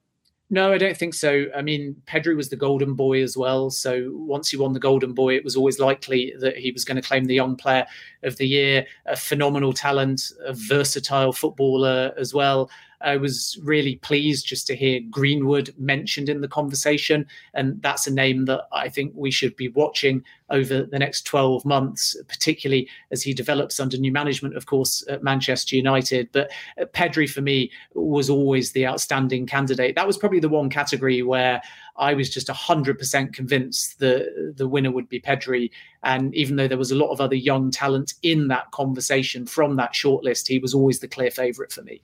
No, 0.52 0.74
I 0.74 0.80
don't 0.80 0.98
think 0.98 1.14
so. 1.14 1.46
I 1.56 1.62
mean, 1.62 1.96
Pedri 2.08 2.36
was 2.36 2.50
the 2.50 2.56
golden 2.56 2.96
boy 2.96 3.22
as 3.22 3.38
well. 3.38 3.70
So 3.70 4.10
once 4.16 4.50
he 4.50 4.58
won 4.58 4.74
the 4.74 4.80
golden 4.80 5.14
boy, 5.14 5.36
it 5.36 5.44
was 5.44 5.56
always 5.56 5.80
likely 5.80 6.34
that 6.40 6.58
he 6.58 6.72
was 6.72 6.84
going 6.84 7.00
to 7.00 7.08
claim 7.08 7.26
the 7.26 7.36
young 7.36 7.56
player 7.56 7.86
of 8.24 8.38
the 8.38 8.48
year. 8.48 8.88
A 9.06 9.16
phenomenal 9.16 9.74
talent, 9.74 10.24
a 10.44 10.54
versatile 10.54 11.34
footballer 11.34 12.14
as 12.18 12.34
well. 12.34 12.72
I 13.02 13.18
was 13.18 13.58
really 13.64 13.96
pleased 13.98 14.46
just 14.46 14.68
to 14.68 14.76
hear 14.76 15.00
Greenwood 15.10 15.74
mentioned 15.78 16.30
in 16.30 16.42
the 16.42 16.48
conversation. 16.48 17.26
And 17.54 17.82
that's 17.82 18.08
a 18.08 18.14
name 18.14 18.46
that 18.46 18.64
I 18.72 18.90
think 18.90 19.14
we 19.16 19.32
should 19.32 19.56
be 19.56 19.70
watching 19.70 20.24
over 20.50 20.84
the 20.84 21.00
next 21.00 21.24
12 21.24 21.64
months, 21.64 22.18
particularly 22.28 22.90
as 23.12 23.24
he 23.24 23.34
develops 23.34 23.80
under 23.80 23.98
new 23.98 24.12
management, 24.12 24.56
of 24.56 24.66
course, 24.66 25.04
at 25.08 25.24
Manchester 25.24 25.76
United. 25.76 26.30
But 26.32 26.52
uh, 26.80 26.86
Pedri, 26.86 27.30
for 27.30 27.42
me, 27.42 27.72
was 27.94 28.30
always 28.30 28.72
the 28.72 28.88
outstanding 28.88 29.46
candidate. 29.46 29.96
That 29.96 30.08
was 30.08 30.18
probably 30.18 30.40
the 30.40 30.50
one 30.50 30.70
category 30.70 31.22
where 31.22 31.62
I 31.98 32.14
was 32.14 32.30
just 32.30 32.48
100% 32.48 33.34
convinced 33.34 34.00
that 34.00 34.54
the 34.58 34.68
winner 34.68 34.92
would 34.92 35.10
be 35.10 35.22
Pedri. 35.22 35.70
And 36.04 36.34
even 36.34 36.56
though 36.56 36.68
there 36.68 36.78
was 36.78 36.92
a 36.92 36.96
lot 36.96 37.12
of 37.12 37.22
other 37.22 37.36
young 37.36 37.72
talent 37.72 38.14
in 38.24 38.48
that 38.48 38.72
conversation 38.72 39.46
from 39.46 39.76
that 39.76 39.94
shortlist, 39.94 40.48
he 40.48 40.60
was 40.60 40.74
always 40.74 41.00
the 41.00 41.08
clear 41.08 41.32
favourite 41.32 41.72
for 41.72 41.82
me. 41.82 42.02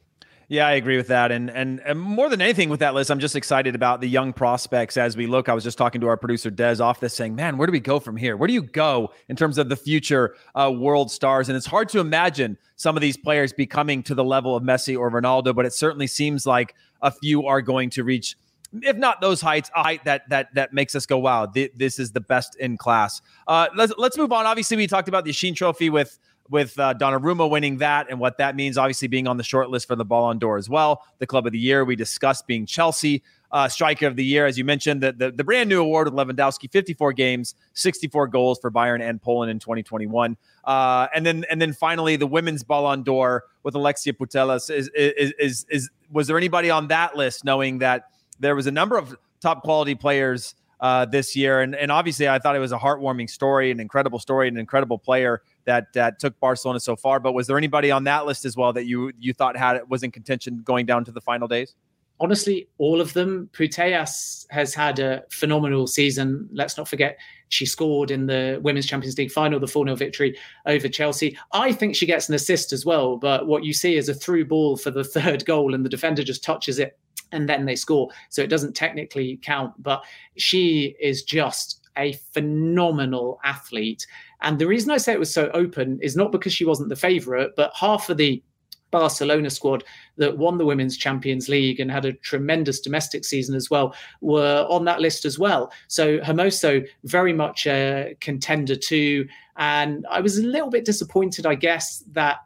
Yeah, 0.48 0.68
I 0.68 0.74
agree 0.74 0.98
with 0.98 1.08
that. 1.08 1.32
And, 1.32 1.50
and, 1.50 1.80
and 1.82 2.00
more 2.00 2.30
than 2.30 2.42
anything 2.42 2.70
with 2.70 2.80
that 2.82 2.94
list, 2.94 3.10
I'm 3.10 3.20
just 3.20 3.36
excited 3.36 3.74
about 3.74 4.00
the 4.00 4.08
young 4.08 4.32
prospects 4.32 4.96
as 4.96 5.18
we 5.18 5.26
look. 5.26 5.50
I 5.50 5.54
was 5.54 5.64
just 5.64 5.78
talking 5.78 6.02
to 6.02 6.08
our 6.08 6.18
producer 6.18 6.52
Des 6.52 6.82
off 6.82 7.00
this, 7.00 7.16
saying, 7.16 7.36
"Man, 7.36 7.58
where 7.58 7.66
do 7.66 7.72
we 7.72 7.80
go 7.80 8.00
from 8.00 8.16
here? 8.16 8.38
Where 8.38 8.48
do 8.48 8.54
you 8.54 8.62
go 8.62 9.12
in 9.28 9.36
terms 9.36 9.58
of 9.58 9.70
the 9.70 9.76
future 9.76 10.36
uh, 10.54 10.72
world 10.72 11.12
stars?" 11.12 11.50
And 11.50 11.58
it's 11.58 11.66
hard 11.66 11.90
to 11.90 12.00
imagine 12.00 12.58
some 12.76 12.96
of 12.96 13.02
these 13.02 13.18
players 13.18 13.54
becoming 13.54 14.04
to 14.04 14.14
the 14.14 14.24
level 14.24 14.56
of 14.56 14.64
Messi 14.64 14.98
or 14.98 15.10
Ronaldo, 15.10 15.56
but 15.56 15.66
it 15.66 15.74
certainly 15.74 16.08
seems 16.08 16.46
like 16.46 16.76
a 17.02 17.12
few 17.12 17.46
are 17.46 17.62
going 17.62 17.90
to 17.92 18.04
reach 18.04 18.36
if 18.82 18.98
not 18.98 19.22
those 19.22 19.42
heights, 19.42 19.70
a 19.76 19.84
height 19.84 20.04
that 20.06 20.28
that 20.30 20.54
that 20.54 20.74
makes 20.74 20.96
us 20.96 21.06
go, 21.06 21.18
wow, 21.18 21.46
th- 21.46 21.72
this 21.76 21.98
is 22.00 22.12
the 22.12 22.22
best 22.22 22.56
in 22.58 22.78
class. 22.78 23.22
Uh, 23.48 23.68
let's 23.76 23.94
let's 23.98 24.18
move 24.18 24.32
on. 24.32 24.46
Obviously, 24.46 24.78
we 24.78 24.88
talked 24.88 25.08
about 25.08 25.26
the 25.26 25.32
Yashin 25.32 25.56
Trophy 25.56 25.90
with 25.90 26.20
with 26.50 26.78
uh, 26.80 26.94
Donnarumma 26.94 27.50
winning 27.50 27.78
that 27.78 28.08
and 28.10 28.20
what 28.20 28.38
that 28.38 28.56
means. 28.56 28.78
Obviously, 28.78 29.08
being 29.08 29.28
on 29.28 29.38
the 29.38 29.44
short 29.44 29.70
list 29.70 29.88
for 29.88 29.96
the 29.96 30.06
Ballon 30.06 30.38
d'Or 30.38 30.58
as 30.58 30.70
well. 30.70 31.04
The 31.20 31.28
Club 31.28 31.46
of 31.46 31.52
the 31.52 31.60
Year 31.60 31.86
we 31.86 31.96
discussed 31.96 32.48
being 32.48 32.66
Chelsea. 32.66 33.24
Uh, 33.52 33.70
striker 33.70 34.06
of 34.06 34.18
the 34.18 34.26
year, 34.26 34.46
as 34.46 34.58
you 34.58 34.66
mentioned, 34.66 35.02
the, 35.02 35.14
the, 35.14 35.32
the 35.32 35.44
brand 35.44 35.70
new 35.70 35.80
award 35.80 36.12
with 36.12 36.14
Lewandowski, 36.14 36.70
54 36.70 37.14
games, 37.14 37.56
64 37.74 38.28
goals 38.28 38.60
for 38.60 38.70
Bayern 38.70 39.02
and 39.02 39.22
Poland 39.22 39.50
in 39.50 39.60
2021, 39.60 40.36
uh, 40.66 41.08
and 41.16 41.26
then 41.26 41.46
and 41.50 41.62
then 41.62 41.72
finally 41.72 42.18
the 42.18 42.28
women's 42.28 42.64
Ballon 42.64 43.04
d'Or 43.04 43.46
with 43.64 43.74
Alexia 43.76 44.12
Putellas. 44.12 44.70
Is, 44.70 44.90
is 44.96 45.32
is 45.40 45.66
is 45.70 45.90
was 46.12 46.28
there 46.28 46.38
anybody 46.38 46.70
on 46.70 46.90
that 46.90 47.16
list 47.16 47.46
knowing 47.46 47.78
that 47.78 48.10
there 48.40 48.56
was 48.56 48.68
a 48.68 48.72
number 48.72 48.98
of 48.98 49.16
top 49.40 49.62
quality 49.64 49.96
players 49.96 50.56
uh, 50.80 51.06
this 51.06 51.36
year. 51.36 51.62
And, 51.62 51.76
and 51.76 51.92
obviously, 51.92 52.28
I 52.28 52.40
thought 52.40 52.56
it 52.56 52.60
was 52.60 52.72
a 52.72 52.78
heartwarming 52.78 53.30
story, 53.30 53.72
an 53.72 53.80
incredible 53.80 54.20
story, 54.20 54.48
an 54.48 54.58
incredible 54.58 54.98
player 54.98 55.42
that 55.66 55.94
that 55.94 56.20
took 56.20 56.40
Barcelona 56.40 56.80
so 56.80 56.96
far. 56.96 57.20
But 57.20 57.34
was 57.34 57.48
there 57.48 57.58
anybody 57.58 57.92
on 57.92 58.04
that 58.06 58.26
list 58.26 58.46
as 58.46 58.56
well 58.56 58.74
that 58.74 58.86
you 58.86 59.12
you 59.20 59.34
thought 59.34 59.58
had 59.58 59.82
was 59.90 60.04
in 60.04 60.12
contention 60.12 60.62
going 60.64 60.86
down 60.86 61.06
to 61.06 61.12
the 61.12 61.22
final 61.22 61.48
days? 61.48 61.76
honestly, 62.20 62.68
all 62.78 63.02
of 63.02 63.14
them. 63.14 63.50
Putellas 63.54 64.46
has 64.50 64.74
had 64.74 65.00
a 65.00 65.24
phenomenal 65.32 65.88
season. 65.88 66.50
Let's 66.52 66.78
not 66.78 66.88
forget 66.88 67.18
she 67.50 67.66
scored 67.66 68.12
in 68.12 68.26
the 68.26 68.60
Women's 68.64 68.86
Champions 68.86 69.18
League 69.18 69.32
final, 69.32 69.60
the 69.60 69.68
4 69.68 69.86
0 69.86 69.96
victory 69.96 70.38
over 70.66 70.88
Chelsea. 70.88 71.38
I 71.52 71.72
think 71.72 71.96
she 71.96 72.06
gets 72.06 72.30
an 72.30 72.36
assist 72.36 72.74
as 72.74 72.86
well, 72.86 73.18
but 73.18 73.48
what 73.48 73.64
you 73.64 73.74
see 73.74 73.96
is 73.96 74.10
a 74.10 74.14
through 74.14 74.46
ball 74.46 74.78
for 74.78 74.92
the 74.92 75.04
third 75.16 75.46
goal, 75.46 75.74
and 75.74 75.86
the 75.86 75.90
defender 75.90 76.24
just 76.24 76.44
touches 76.44 76.80
it 76.80 76.98
and 77.32 77.50
then 77.50 77.66
they 77.66 77.76
score. 77.76 78.10
So 78.30 78.42
it 78.42 78.50
doesn't 78.50 78.76
technically 78.76 79.40
count, 79.42 79.74
but 79.82 80.04
she 80.38 80.96
is 81.02 81.24
just 81.24 81.82
a 81.98 82.14
phenomenal 82.34 83.40
athlete. 83.44 84.06
And 84.42 84.60
the 84.60 84.68
reason 84.68 84.92
I 84.92 84.98
say 84.98 85.14
it 85.14 85.20
was 85.20 85.34
so 85.34 85.50
open 85.54 86.00
is 86.02 86.16
not 86.16 86.32
because 86.32 86.54
she 86.54 86.66
wasn't 86.66 86.90
the 86.90 86.96
favourite, 86.96 87.52
but 87.56 87.72
half 87.76 88.10
of 88.10 88.18
the 88.18 88.44
Barcelona 88.92 89.50
squad 89.50 89.84
that 90.18 90.38
won 90.38 90.58
the 90.58 90.66
Women's 90.66 90.98
Champions 90.98 91.50
League 91.50 91.80
and 91.80 91.92
had 91.92 92.06
a 92.06 92.14
tremendous 92.14 92.80
domestic 92.80 93.26
season 93.26 93.56
as 93.56 93.70
well 93.70 93.94
were 94.22 94.66
on 94.70 94.86
that 94.86 95.02
list 95.02 95.26
as 95.26 95.38
well. 95.38 95.72
So 95.88 96.20
Hermoso, 96.20 96.88
very 97.04 97.34
much 97.34 97.68
a 97.68 98.16
contender 98.22 98.76
too. 98.76 99.28
And 99.58 100.06
I 100.10 100.22
was 100.22 100.38
a 100.38 100.44
little 100.44 100.70
bit 100.70 100.86
disappointed, 100.86 101.46
I 101.46 101.56
guess, 101.56 102.04
that 102.12 102.38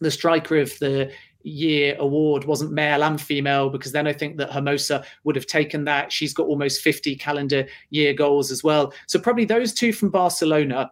the 0.00 0.10
striker 0.10 0.56
of 0.56 0.76
the 0.78 1.10
year 1.46 1.96
award 1.98 2.44
wasn't 2.44 2.72
male 2.72 3.04
and 3.04 3.20
female 3.20 3.70
because 3.70 3.92
then 3.92 4.06
I 4.06 4.12
think 4.12 4.36
that 4.38 4.50
Hermoso 4.50 5.04
would 5.24 5.36
have 5.36 5.46
taken 5.46 5.84
that. 5.84 6.12
She's 6.12 6.34
got 6.34 6.46
almost 6.46 6.82
50 6.82 7.16
calendar 7.16 7.66
year 7.90 8.12
goals 8.12 8.50
as 8.50 8.64
well. 8.64 8.92
So 9.06 9.18
probably 9.18 9.44
those 9.44 9.72
two 9.72 9.92
from 9.92 10.10
Barcelona 10.10 10.90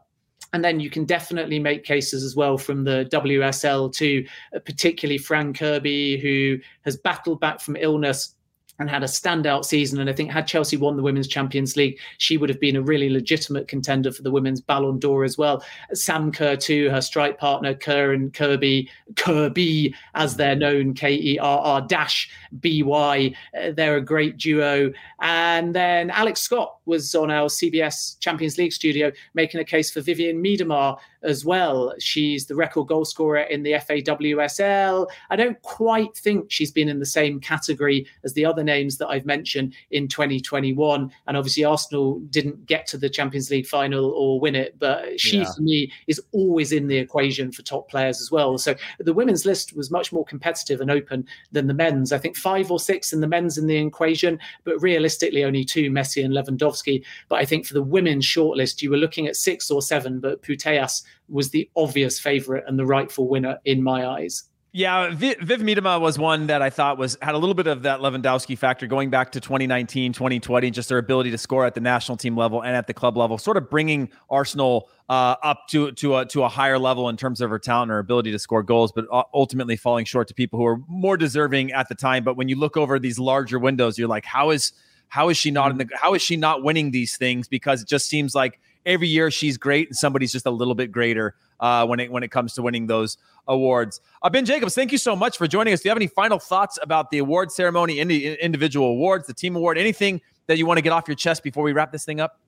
and 0.52 0.64
then 0.64 0.78
you 0.78 0.88
can 0.88 1.04
definitely 1.04 1.58
make 1.58 1.82
cases 1.82 2.22
as 2.22 2.36
well 2.36 2.56
from 2.56 2.84
the 2.84 3.08
WSL 3.10 3.92
to 3.94 4.24
uh, 4.54 4.60
particularly 4.60 5.18
Fran 5.18 5.52
Kirby, 5.52 6.18
who 6.18 6.58
has 6.82 6.96
battled 6.96 7.40
back 7.40 7.60
from 7.60 7.76
illness 7.76 8.33
and 8.78 8.90
had 8.90 9.02
a 9.02 9.06
standout 9.06 9.64
season. 9.64 10.00
And 10.00 10.10
I 10.10 10.12
think 10.12 10.30
had 10.30 10.46
Chelsea 10.46 10.76
won 10.76 10.96
the 10.96 11.02
Women's 11.02 11.28
Champions 11.28 11.76
League, 11.76 11.98
she 12.18 12.36
would 12.36 12.48
have 12.48 12.60
been 12.60 12.76
a 12.76 12.82
really 12.82 13.08
legitimate 13.08 13.68
contender 13.68 14.10
for 14.12 14.22
the 14.22 14.30
Women's 14.30 14.60
Ballon 14.60 14.98
d'Or 14.98 15.24
as 15.24 15.38
well. 15.38 15.64
Sam 15.92 16.32
Kerr, 16.32 16.56
too, 16.56 16.90
her 16.90 17.00
strike 17.00 17.38
partner, 17.38 17.74
Kerr 17.74 18.12
and 18.12 18.32
Kirby, 18.32 18.90
Kirby, 19.16 19.94
as 20.14 20.36
they're 20.36 20.56
known, 20.56 20.94
K 20.94 21.14
E 21.14 21.38
R 21.38 21.58
R 21.58 21.80
dash 21.82 22.30
B 22.60 22.82
Y. 22.82 23.34
Uh, 23.58 23.70
they're 23.72 23.96
a 23.96 24.00
great 24.00 24.36
duo. 24.36 24.92
And 25.20 25.74
then 25.74 26.10
Alex 26.10 26.40
Scott 26.42 26.76
was 26.86 27.14
on 27.14 27.30
our 27.30 27.48
CBS 27.48 28.18
Champions 28.20 28.58
League 28.58 28.72
studio 28.72 29.10
making 29.34 29.60
a 29.60 29.64
case 29.64 29.90
for 29.90 30.00
Vivianne 30.00 30.40
Miedema 30.40 30.98
as 31.24 31.44
well. 31.44 31.94
She's 31.98 32.46
the 32.46 32.54
record 32.54 32.88
goal 32.88 33.04
scorer 33.04 33.40
in 33.40 33.62
the 33.62 33.72
FAWSL. 33.72 35.08
I 35.30 35.36
don't 35.36 35.60
quite 35.62 36.16
think 36.16 36.50
she's 36.50 36.70
been 36.70 36.88
in 36.88 36.98
the 36.98 37.06
same 37.06 37.40
category 37.40 38.06
as 38.22 38.34
the 38.34 38.44
other 38.44 38.62
names 38.62 38.98
that 38.98 39.08
I've 39.08 39.26
mentioned 39.26 39.74
in 39.90 40.08
2021. 40.08 41.10
And 41.26 41.36
obviously, 41.36 41.64
Arsenal 41.64 42.20
didn't 42.30 42.66
get 42.66 42.86
to 42.88 42.98
the 42.98 43.08
Champions 43.08 43.50
League 43.50 43.66
final 43.66 44.10
or 44.10 44.38
win 44.38 44.54
it, 44.54 44.78
but 44.78 45.18
she, 45.20 45.38
yeah. 45.38 45.52
for 45.52 45.62
me, 45.62 45.90
is 46.06 46.20
always 46.32 46.72
in 46.72 46.86
the 46.86 46.98
equation 46.98 47.50
for 47.50 47.62
top 47.62 47.88
players 47.88 48.20
as 48.20 48.30
well. 48.30 48.58
So 48.58 48.74
the 48.98 49.12
women's 49.12 49.46
list 49.46 49.76
was 49.76 49.90
much 49.90 50.12
more 50.12 50.24
competitive 50.24 50.80
and 50.80 50.90
open 50.90 51.26
than 51.52 51.66
the 51.66 51.74
men's. 51.74 52.12
I 52.12 52.18
think 52.18 52.36
five 52.36 52.70
or 52.70 52.78
six 52.78 53.12
in 53.12 53.20
the 53.20 53.26
men's 53.26 53.58
in 53.58 53.66
the 53.66 53.76
equation, 53.76 54.38
but 54.64 54.80
realistically, 54.80 55.44
only 55.44 55.64
two 55.64 55.90
Messi 55.90 56.24
and 56.24 56.34
Lewandowski. 56.34 57.04
But 57.28 57.36
I 57.36 57.44
think 57.44 57.66
for 57.66 57.74
the 57.74 57.82
women's 57.82 58.26
shortlist, 58.26 58.82
you 58.82 58.90
were 58.90 58.96
looking 58.96 59.26
at 59.26 59.36
six 59.36 59.70
or 59.70 59.82
seven, 59.82 60.20
but 60.20 60.42
Putellas 60.42 61.02
was 61.28 61.50
the 61.50 61.68
obvious 61.76 62.18
favourite 62.18 62.64
and 62.66 62.78
the 62.78 62.86
rightful 62.86 63.28
winner 63.28 63.58
in 63.64 63.82
my 63.82 64.06
eyes. 64.06 64.44
Yeah, 64.76 65.10
Viv, 65.10 65.38
Viv 65.38 65.60
Miedema 65.60 66.00
was 66.00 66.18
one 66.18 66.48
that 66.48 66.60
I 66.60 66.68
thought 66.68 66.98
was 66.98 67.16
had 67.22 67.36
a 67.36 67.38
little 67.38 67.54
bit 67.54 67.68
of 67.68 67.82
that 67.82 68.00
Lewandowski 68.00 68.58
factor 68.58 68.88
going 68.88 69.08
back 69.08 69.30
to 69.30 69.40
2019, 69.40 70.12
2020, 70.12 70.70
just 70.72 70.88
their 70.88 70.98
ability 70.98 71.30
to 71.30 71.38
score 71.38 71.64
at 71.64 71.74
the 71.76 71.80
national 71.80 72.16
team 72.16 72.36
level 72.36 72.60
and 72.60 72.74
at 72.74 72.88
the 72.88 72.92
club 72.92 73.16
level, 73.16 73.38
sort 73.38 73.56
of 73.56 73.70
bringing 73.70 74.10
Arsenal 74.28 74.90
uh, 75.08 75.36
up 75.44 75.68
to 75.68 75.92
to 75.92 76.16
a 76.16 76.26
to 76.26 76.42
a 76.42 76.48
higher 76.48 76.76
level 76.76 77.08
in 77.08 77.16
terms 77.16 77.40
of 77.40 77.50
her 77.50 77.58
talent 77.60 77.84
and 77.84 77.92
her 77.92 78.00
ability 78.00 78.32
to 78.32 78.38
score 78.40 78.64
goals, 78.64 78.90
but 78.90 79.04
ultimately 79.32 79.76
falling 79.76 80.04
short 80.04 80.26
to 80.26 80.34
people 80.34 80.58
who 80.58 80.66
are 80.66 80.80
more 80.88 81.16
deserving 81.16 81.70
at 81.70 81.88
the 81.88 81.94
time. 81.94 82.24
But 82.24 82.36
when 82.36 82.48
you 82.48 82.56
look 82.56 82.76
over 82.76 82.98
these 82.98 83.16
larger 83.16 83.60
windows, 83.60 83.96
you're 83.96 84.08
like, 84.08 84.24
how 84.24 84.50
is 84.50 84.72
how 85.06 85.28
is 85.28 85.36
she 85.36 85.52
not 85.52 85.70
in 85.70 85.78
the 85.78 85.88
how 85.94 86.14
is 86.14 86.22
she 86.22 86.34
not 86.34 86.64
winning 86.64 86.90
these 86.90 87.16
things? 87.16 87.46
Because 87.46 87.82
it 87.82 87.86
just 87.86 88.08
seems 88.08 88.34
like 88.34 88.58
every 88.86 89.08
year 89.08 89.30
she's 89.30 89.56
great 89.56 89.88
and 89.88 89.96
somebody's 89.96 90.32
just 90.32 90.46
a 90.46 90.50
little 90.50 90.74
bit 90.74 90.92
greater 90.92 91.34
uh, 91.60 91.86
when 91.86 92.00
it 92.00 92.10
when 92.10 92.22
it 92.22 92.30
comes 92.30 92.52
to 92.54 92.62
winning 92.62 92.86
those 92.86 93.18
awards. 93.48 94.00
Uh, 94.22 94.30
ben 94.30 94.44
Jacobs, 94.44 94.74
thank 94.74 94.92
you 94.92 94.98
so 94.98 95.14
much 95.14 95.36
for 95.38 95.46
joining 95.46 95.72
us. 95.72 95.80
Do 95.80 95.88
you 95.88 95.90
have 95.90 95.98
any 95.98 96.06
final 96.06 96.38
thoughts 96.38 96.78
about 96.82 97.10
the 97.10 97.18
award 97.18 97.52
ceremony, 97.52 98.00
any 98.00 98.34
individual 98.36 98.88
awards, 98.88 99.26
the 99.26 99.34
team 99.34 99.56
award, 99.56 99.78
anything 99.78 100.20
that 100.46 100.58
you 100.58 100.66
want 100.66 100.78
to 100.78 100.82
get 100.82 100.92
off 100.92 101.08
your 101.08 101.14
chest 101.14 101.42
before 101.42 101.62
we 101.62 101.72
wrap 101.72 101.92
this 101.92 102.04
thing 102.04 102.20
up? 102.20 102.38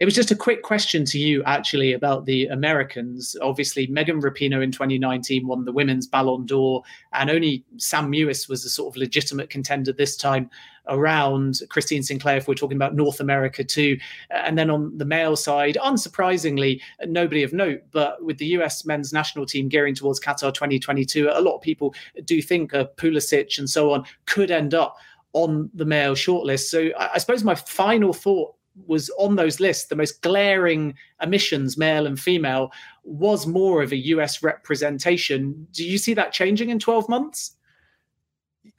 It 0.00 0.04
was 0.04 0.14
just 0.14 0.30
a 0.30 0.36
quick 0.36 0.62
question 0.62 1.04
to 1.06 1.18
you, 1.18 1.42
actually, 1.42 1.92
about 1.92 2.24
the 2.24 2.46
Americans. 2.46 3.34
Obviously, 3.42 3.88
Megan 3.88 4.22
Rapinoe 4.22 4.62
in 4.62 4.70
2019 4.70 5.44
won 5.44 5.64
the 5.64 5.72
women's 5.72 6.06
Ballon 6.06 6.46
d'Or, 6.46 6.84
and 7.12 7.28
only 7.28 7.64
Sam 7.78 8.10
Mewis 8.10 8.48
was 8.48 8.64
a 8.64 8.70
sort 8.70 8.94
of 8.94 8.96
legitimate 8.96 9.50
contender 9.50 9.92
this 9.92 10.16
time 10.16 10.50
around. 10.86 11.62
Christine 11.68 12.04
Sinclair, 12.04 12.36
if 12.36 12.46
we're 12.46 12.54
talking 12.54 12.76
about 12.76 12.94
North 12.94 13.18
America 13.18 13.64
too. 13.64 13.98
And 14.30 14.56
then 14.56 14.70
on 14.70 14.96
the 14.96 15.04
male 15.04 15.34
side, 15.34 15.76
unsurprisingly, 15.82 16.80
nobody 17.04 17.42
of 17.42 17.52
note, 17.52 17.82
but 17.90 18.22
with 18.24 18.38
the 18.38 18.46
US 18.46 18.84
men's 18.84 19.12
national 19.12 19.46
team 19.46 19.68
gearing 19.68 19.96
towards 19.96 20.20
Qatar 20.20 20.54
2022, 20.54 21.28
a 21.32 21.40
lot 21.40 21.56
of 21.56 21.60
people 21.60 21.92
do 22.24 22.40
think 22.40 22.72
uh, 22.72 22.86
Pulisic 22.96 23.58
and 23.58 23.68
so 23.68 23.92
on 23.92 24.04
could 24.26 24.52
end 24.52 24.74
up 24.74 24.96
on 25.32 25.70
the 25.74 25.84
male 25.84 26.14
shortlist. 26.14 26.68
So 26.68 26.90
I, 26.98 27.10
I 27.14 27.18
suppose 27.18 27.44
my 27.44 27.56
final 27.56 28.12
thought 28.12 28.54
was 28.86 29.10
on 29.18 29.36
those 29.36 29.60
lists, 29.60 29.86
the 29.86 29.96
most 29.96 30.22
glaring 30.22 30.94
emissions, 31.20 31.76
male 31.76 32.06
and 32.06 32.18
female, 32.18 32.72
was 33.04 33.46
more 33.46 33.82
of 33.82 33.92
a 33.92 33.96
US 33.96 34.42
representation. 34.42 35.66
Do 35.72 35.84
you 35.84 35.98
see 35.98 36.14
that 36.14 36.32
changing 36.32 36.70
in 36.70 36.78
12 36.78 37.08
months? 37.08 37.56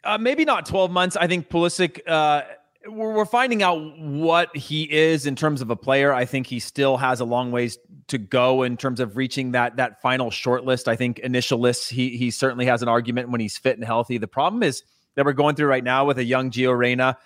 Uh, 0.03 0.17
maybe 0.17 0.45
not 0.45 0.65
12 0.65 0.91
months. 0.91 1.17
I 1.17 1.27
think 1.27 1.49
Pulisic, 1.49 1.99
uh, 2.07 2.43
we're, 2.87 3.13
we're 3.13 3.25
finding 3.25 3.63
out 3.63 3.77
what 3.99 4.55
he 4.55 4.91
is 4.91 5.25
in 5.25 5.35
terms 5.35 5.61
of 5.61 5.69
a 5.69 5.75
player. 5.75 6.13
I 6.13 6.25
think 6.25 6.47
he 6.47 6.59
still 6.59 6.97
has 6.97 7.19
a 7.19 7.25
long 7.25 7.51
ways 7.51 7.77
to 8.07 8.17
go 8.17 8.63
in 8.63 8.77
terms 8.77 8.99
of 8.99 9.17
reaching 9.17 9.51
that 9.51 9.75
that 9.77 10.01
final 10.01 10.31
short 10.31 10.63
list. 10.63 10.87
I 10.87 10.95
think 10.95 11.19
initial 11.19 11.59
lists, 11.59 11.89
he 11.89 12.17
he 12.17 12.31
certainly 12.31 12.65
has 12.65 12.81
an 12.81 12.87
argument 12.87 13.29
when 13.29 13.41
he's 13.41 13.57
fit 13.57 13.77
and 13.77 13.85
healthy. 13.85 14.17
The 14.17 14.27
problem 14.27 14.63
is 14.63 14.83
that 15.15 15.25
we're 15.25 15.33
going 15.33 15.55
through 15.55 15.67
right 15.67 15.83
now 15.83 16.05
with 16.05 16.17
a 16.17 16.23
young 16.23 16.49
Gio 16.49 16.77
Reyna 16.77 17.17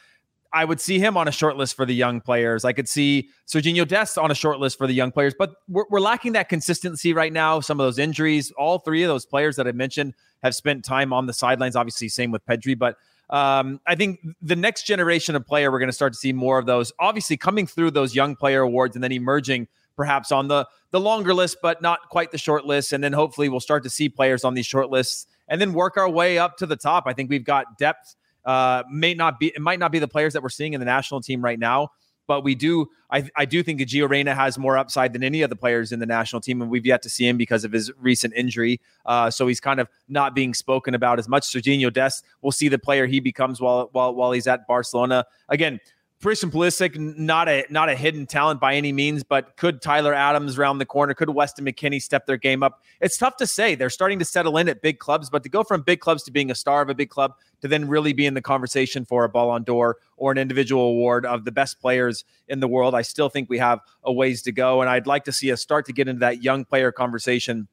I 0.54 0.66
would 0.66 0.80
see 0.80 1.00
him 1.00 1.18
on 1.18 1.28
a 1.28 1.32
short 1.32 1.58
list 1.58 1.76
for 1.76 1.86
the 1.86 1.96
young 1.96 2.22
players. 2.22 2.64
I 2.64 2.74
could 2.74 2.88
see 2.88 3.30
Sergiño 3.48 3.88
Dest 3.88 4.20
on 4.20 4.30
a 4.30 4.36
short 4.36 4.60
list 4.60 4.78
for 4.78 4.86
the 4.86 4.94
young 4.94 5.12
players, 5.12 5.34
but 5.38 5.56
we're, 5.68 5.86
we're, 5.90 6.00
lacking 6.00 6.34
that 6.34 6.48
consistency 6.48 7.12
right 7.12 7.34
now. 7.34 7.60
Some 7.60 7.80
of 7.80 7.86
those 7.86 7.98
injuries, 7.98 8.52
all 8.52 8.78
three 8.78 9.02
of 9.02 9.08
those 9.08 9.26
players 9.26 9.56
that 9.56 9.68
I 9.68 9.72
mentioned 9.72 10.14
have 10.44 10.54
spent 10.54 10.86
time 10.86 11.12
on 11.12 11.26
the 11.26 11.34
sidelines. 11.34 11.76
Obviously, 11.76 12.08
same 12.08 12.30
with 12.30 12.46
Pedri, 12.46 12.78
but 12.78 12.98
um, 13.32 13.82
I 13.88 13.96
think 13.96 14.20
the 14.42 14.56
next 14.56 14.84
generation 14.86 15.36
of 15.36 15.46
player, 15.46 15.72
we're 15.72 15.80
going 15.80 15.90
to 15.90 15.94
start 15.94 16.14
to 16.14 16.20
see 16.20 16.34
more 16.34 16.60
of 16.60 16.68
those. 16.68 16.94
Obviously, 17.00 17.36
coming 17.36 17.66
through 17.66 17.92
those 17.92 18.14
young 18.14 18.36
player 18.36 18.62
awards 18.62 18.96
and 18.96 19.04
then 19.04 19.12
emerging 19.12 19.68
perhaps 19.96 20.32
on 20.32 20.50
the 20.50 20.68
the 20.92 21.00
longer 21.00 21.34
list, 21.34 21.58
but 21.64 21.82
not 21.82 22.10
quite 22.10 22.32
the 22.32 22.38
short 22.38 22.66
list. 22.66 22.94
And 22.94 23.04
then 23.04 23.14
hopefully, 23.14 23.50
we'll 23.50 23.60
start 23.60 23.82
to 23.84 23.90
see 23.90 24.08
players 24.08 24.44
on 24.44 24.54
these 24.54 24.68
short 24.68 24.92
lists 24.92 25.26
and 25.48 25.60
then 25.60 25.74
work 25.74 25.98
our 25.98 26.10
way 26.10 26.38
up 26.38 26.58
to 26.58 26.68
the 26.68 26.76
top. 26.76 27.06
I 27.08 27.14
think 27.14 27.32
we've 27.32 27.44
got 27.44 27.80
depth 27.80 28.16
uh, 28.46 28.84
may 28.92 29.14
not 29.14 29.40
be 29.40 29.48
it 29.48 29.62
might 29.62 29.80
not 29.80 29.92
be 29.92 30.00
the 30.00 30.08
players 30.08 30.34
that 30.34 30.44
we're 30.44 30.50
seeing 30.50 30.74
in 30.74 30.80
the 30.80 30.86
national 30.86 31.22
team 31.22 31.44
right 31.44 31.60
now, 31.60 31.90
but 32.28 32.44
we 32.44 32.56
do 32.56 32.88
I, 33.10 33.30
I 33.36 33.46
do 33.46 33.62
think 33.62 33.80
that 33.80 33.90
Gio 33.90 34.10
Reyna 34.10 34.34
has 34.34 34.58
more 34.58 34.78
upside 34.78 35.14
than 35.14 35.24
any 35.24 35.44
of 35.44 35.50
the 35.50 35.56
players 35.56 35.92
in 35.92 36.00
the 36.00 36.06
national 36.06 36.42
team, 36.42 36.62
and 36.62 36.72
we've 36.72 36.86
yet 36.86 37.02
to 37.04 37.10
see 37.10 37.28
him 37.28 37.38
because 37.38 37.64
of 37.64 37.72
his 37.72 37.92
recent 38.00 38.34
injury. 38.36 38.82
Uh, 39.06 39.30
so 39.30 39.48
he's 39.48 39.60
kind 39.60 39.80
of 39.80 39.88
not 40.08 40.34
being 40.34 40.54
spoken 40.54 40.96
about 40.96 41.20
as 41.20 41.28
much. 41.28 41.44
Sergiño 41.44 41.94
Dest, 41.94 42.26
we'll 42.42 42.52
see 42.52 42.70
the 42.70 42.80
player 42.80 43.06
he 43.06 43.20
becomes 43.20 43.62
while 43.62 43.90
while 43.92 44.14
while 44.16 44.32
he's 44.32 44.48
at 44.48 44.66
Barcelona. 44.68 45.26
Again, 45.50 45.80
Christian 46.24 46.52
Pulisic, 46.52 46.98
not 46.98 47.50
a 47.50 47.66
not 47.70 47.90
a 47.90 47.96
hidden 47.96 48.26
talent 48.26 48.62
by 48.62 48.76
any 48.76 48.94
means, 48.94 49.24
but 49.24 49.58
could 49.58 49.82
Tyler 49.82 50.14
Adams 50.14 50.58
round 50.58 50.80
the 50.80 50.86
corner? 50.86 51.14
Could 51.14 51.30
Weston 51.30 51.66
McKennie 51.66 52.02
step 52.02 52.26
their 52.26 52.38
game 52.38 52.64
up? 52.64 52.82
It's 53.02 53.18
tough 53.18 53.36
to 53.38 53.46
say. 53.46 53.76
They're 53.76 53.90
starting 53.90 54.20
to 54.20 54.26
settle 54.26 54.58
in 54.58 54.70
at 54.70 54.82
big 54.82 55.00
clubs, 55.00 55.30
but 55.30 55.44
to 55.44 55.50
go 55.50 55.64
from 55.64 55.82
big 55.82 56.00
clubs 56.00 56.24
to 56.24 56.32
being 56.32 56.50
a 56.50 56.56
star 56.56 56.82
of 56.82 56.90
a 56.90 56.96
big 56.96 57.10
club 57.10 57.34
to 57.62 57.68
then 57.68 57.90
really 57.90 58.14
be 58.14 58.26
in 58.26 58.36
the 58.36 58.42
conversation 58.42 59.04
for 59.04 59.26
a 59.26 59.30
Ballon 59.30 59.64
d'Or 59.64 59.98
or 60.16 60.32
an 60.32 60.38
individual 60.38 60.84
award 60.84 61.26
of 61.26 61.44
the 61.44 61.52
best 61.52 61.82
players 61.82 62.24
in 62.48 62.62
the 62.62 62.68
world, 62.68 62.96
I 62.96 63.02
still 63.02 63.28
think 63.28 63.50
we 63.50 63.58
have 63.58 63.82
a 64.04 64.14
ways 64.14 64.42
to 64.44 64.52
go. 64.52 64.80
And 64.80 64.90
I'd 64.90 65.08
like 65.08 65.26
to 65.26 65.32
see 65.34 65.52
us 65.52 65.62
start 65.62 65.86
to 65.88 65.94
get 65.94 66.08
into 66.08 66.22
that 66.22 66.42
young 66.42 66.64
player 66.64 66.92
conversation 66.92 67.68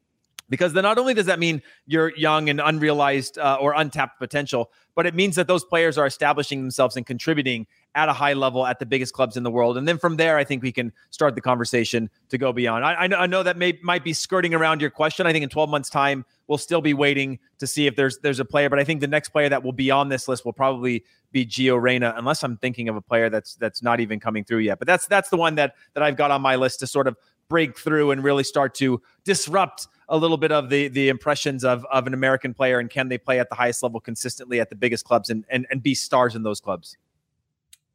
because 0.50 0.72
then 0.72 0.82
not 0.82 0.98
only 0.98 1.14
does 1.14 1.26
that 1.26 1.38
mean 1.38 1.62
you're 1.86 2.14
young 2.16 2.50
and 2.50 2.60
unrealized 2.60 3.38
uh, 3.38 3.56
or 3.60 3.72
untapped 3.74 4.18
potential, 4.18 4.70
but 4.94 5.06
it 5.06 5.14
means 5.14 5.36
that 5.36 5.46
those 5.46 5.64
players 5.64 5.96
are 5.96 6.06
establishing 6.06 6.60
themselves 6.60 6.96
and 6.96 7.06
contributing 7.06 7.66
at 7.94 8.08
a 8.08 8.12
high 8.12 8.34
level 8.34 8.66
at 8.66 8.78
the 8.78 8.86
biggest 8.86 9.12
clubs 9.12 9.36
in 9.36 9.42
the 9.42 9.50
world. 9.50 9.76
And 9.76 9.86
then 9.86 9.98
from 9.98 10.16
there, 10.16 10.36
I 10.36 10.44
think 10.44 10.62
we 10.62 10.70
can 10.70 10.92
start 11.10 11.34
the 11.34 11.40
conversation 11.40 12.08
to 12.28 12.38
go 12.38 12.52
beyond. 12.52 12.84
I, 12.84 12.94
I, 12.94 13.06
know, 13.08 13.16
I 13.16 13.26
know 13.26 13.42
that 13.42 13.56
may 13.56 13.78
might 13.82 14.04
be 14.04 14.12
skirting 14.12 14.54
around 14.54 14.80
your 14.80 14.90
question. 14.90 15.26
I 15.26 15.32
think 15.32 15.42
in 15.42 15.48
12 15.48 15.68
months' 15.68 15.90
time, 15.90 16.24
we'll 16.46 16.58
still 16.58 16.80
be 16.80 16.94
waiting 16.94 17.38
to 17.58 17.66
see 17.66 17.86
if 17.86 17.96
there's 17.96 18.18
there's 18.18 18.38
a 18.38 18.44
player. 18.44 18.70
But 18.70 18.78
I 18.78 18.84
think 18.84 19.00
the 19.00 19.08
next 19.08 19.30
player 19.30 19.48
that 19.48 19.64
will 19.64 19.72
be 19.72 19.90
on 19.90 20.08
this 20.08 20.28
list 20.28 20.44
will 20.44 20.52
probably 20.52 21.04
be 21.32 21.44
Gio 21.44 21.80
Reyna, 21.80 22.14
unless 22.16 22.42
I'm 22.44 22.56
thinking 22.58 22.88
of 22.88 22.96
a 22.96 23.00
player 23.00 23.28
that's 23.28 23.56
that's 23.56 23.82
not 23.82 24.00
even 24.00 24.20
coming 24.20 24.44
through 24.44 24.58
yet. 24.58 24.78
But 24.78 24.86
that's 24.86 25.06
that's 25.06 25.28
the 25.28 25.36
one 25.36 25.56
that 25.56 25.74
that 25.94 26.02
I've 26.02 26.16
got 26.16 26.30
on 26.30 26.42
my 26.42 26.56
list 26.56 26.80
to 26.80 26.86
sort 26.86 27.08
of 27.08 27.16
break 27.48 27.76
through 27.76 28.12
and 28.12 28.22
really 28.22 28.44
start 28.44 28.74
to 28.76 29.02
disrupt 29.24 29.88
a 30.08 30.16
little 30.16 30.36
bit 30.36 30.52
of 30.52 30.70
the 30.70 30.86
the 30.88 31.08
impressions 31.08 31.64
of 31.64 31.84
of 31.90 32.06
an 32.06 32.14
American 32.14 32.54
player 32.54 32.78
and 32.78 32.88
can 32.88 33.08
they 33.08 33.18
play 33.18 33.40
at 33.40 33.48
the 33.48 33.56
highest 33.56 33.82
level 33.82 33.98
consistently 33.98 34.60
at 34.60 34.70
the 34.70 34.76
biggest 34.76 35.04
clubs 35.04 35.28
and 35.28 35.44
and, 35.50 35.66
and 35.70 35.82
be 35.82 35.94
stars 35.94 36.36
in 36.36 36.44
those 36.44 36.60
clubs. 36.60 36.96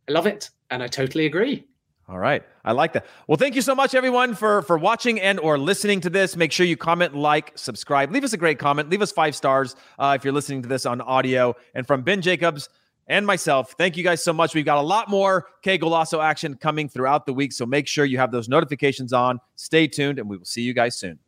I 0.07 0.11
love 0.11 0.27
it. 0.27 0.49
And 0.69 0.81
I 0.83 0.87
totally 0.87 1.25
agree. 1.25 1.65
All 2.07 2.19
right. 2.19 2.43
I 2.63 2.71
like 2.71 2.93
that. 2.93 3.05
Well, 3.27 3.37
thank 3.37 3.55
you 3.55 3.61
so 3.61 3.73
much 3.73 3.95
everyone 3.95 4.35
for 4.35 4.61
for 4.61 4.77
watching 4.77 5.19
and 5.19 5.39
or 5.39 5.57
listening 5.57 6.01
to 6.01 6.09
this. 6.09 6.35
Make 6.35 6.51
sure 6.51 6.65
you 6.65 6.77
comment, 6.77 7.15
like, 7.15 7.51
subscribe. 7.55 8.11
Leave 8.11 8.23
us 8.23 8.33
a 8.33 8.37
great 8.37 8.59
comment. 8.59 8.89
Leave 8.91 9.01
us 9.01 9.11
5 9.11 9.35
stars 9.35 9.75
uh, 9.97 10.15
if 10.15 10.23
you're 10.23 10.33
listening 10.33 10.61
to 10.61 10.67
this 10.67 10.85
on 10.85 11.01
audio. 11.01 11.55
And 11.73 11.87
from 11.87 12.03
Ben 12.03 12.21
Jacobs 12.21 12.69
and 13.07 13.25
myself, 13.25 13.73
thank 13.77 13.97
you 13.97 14.03
guys 14.03 14.23
so 14.23 14.33
much. 14.33 14.53
We've 14.53 14.65
got 14.65 14.77
a 14.77 14.81
lot 14.81 15.09
more 15.09 15.47
Qué 15.63 15.79
Golazo 15.79 16.23
action 16.23 16.55
coming 16.55 16.89
throughout 16.89 17.25
the 17.25 17.33
week, 17.33 17.53
so 17.53 17.65
make 17.65 17.87
sure 17.87 18.05
you 18.05 18.19
have 18.19 18.31
those 18.31 18.47
notifications 18.47 19.11
on. 19.11 19.39
Stay 19.55 19.87
tuned 19.87 20.19
and 20.19 20.29
we 20.29 20.37
will 20.37 20.45
see 20.45 20.61
you 20.61 20.73
guys 20.73 20.95
soon. 20.95 21.19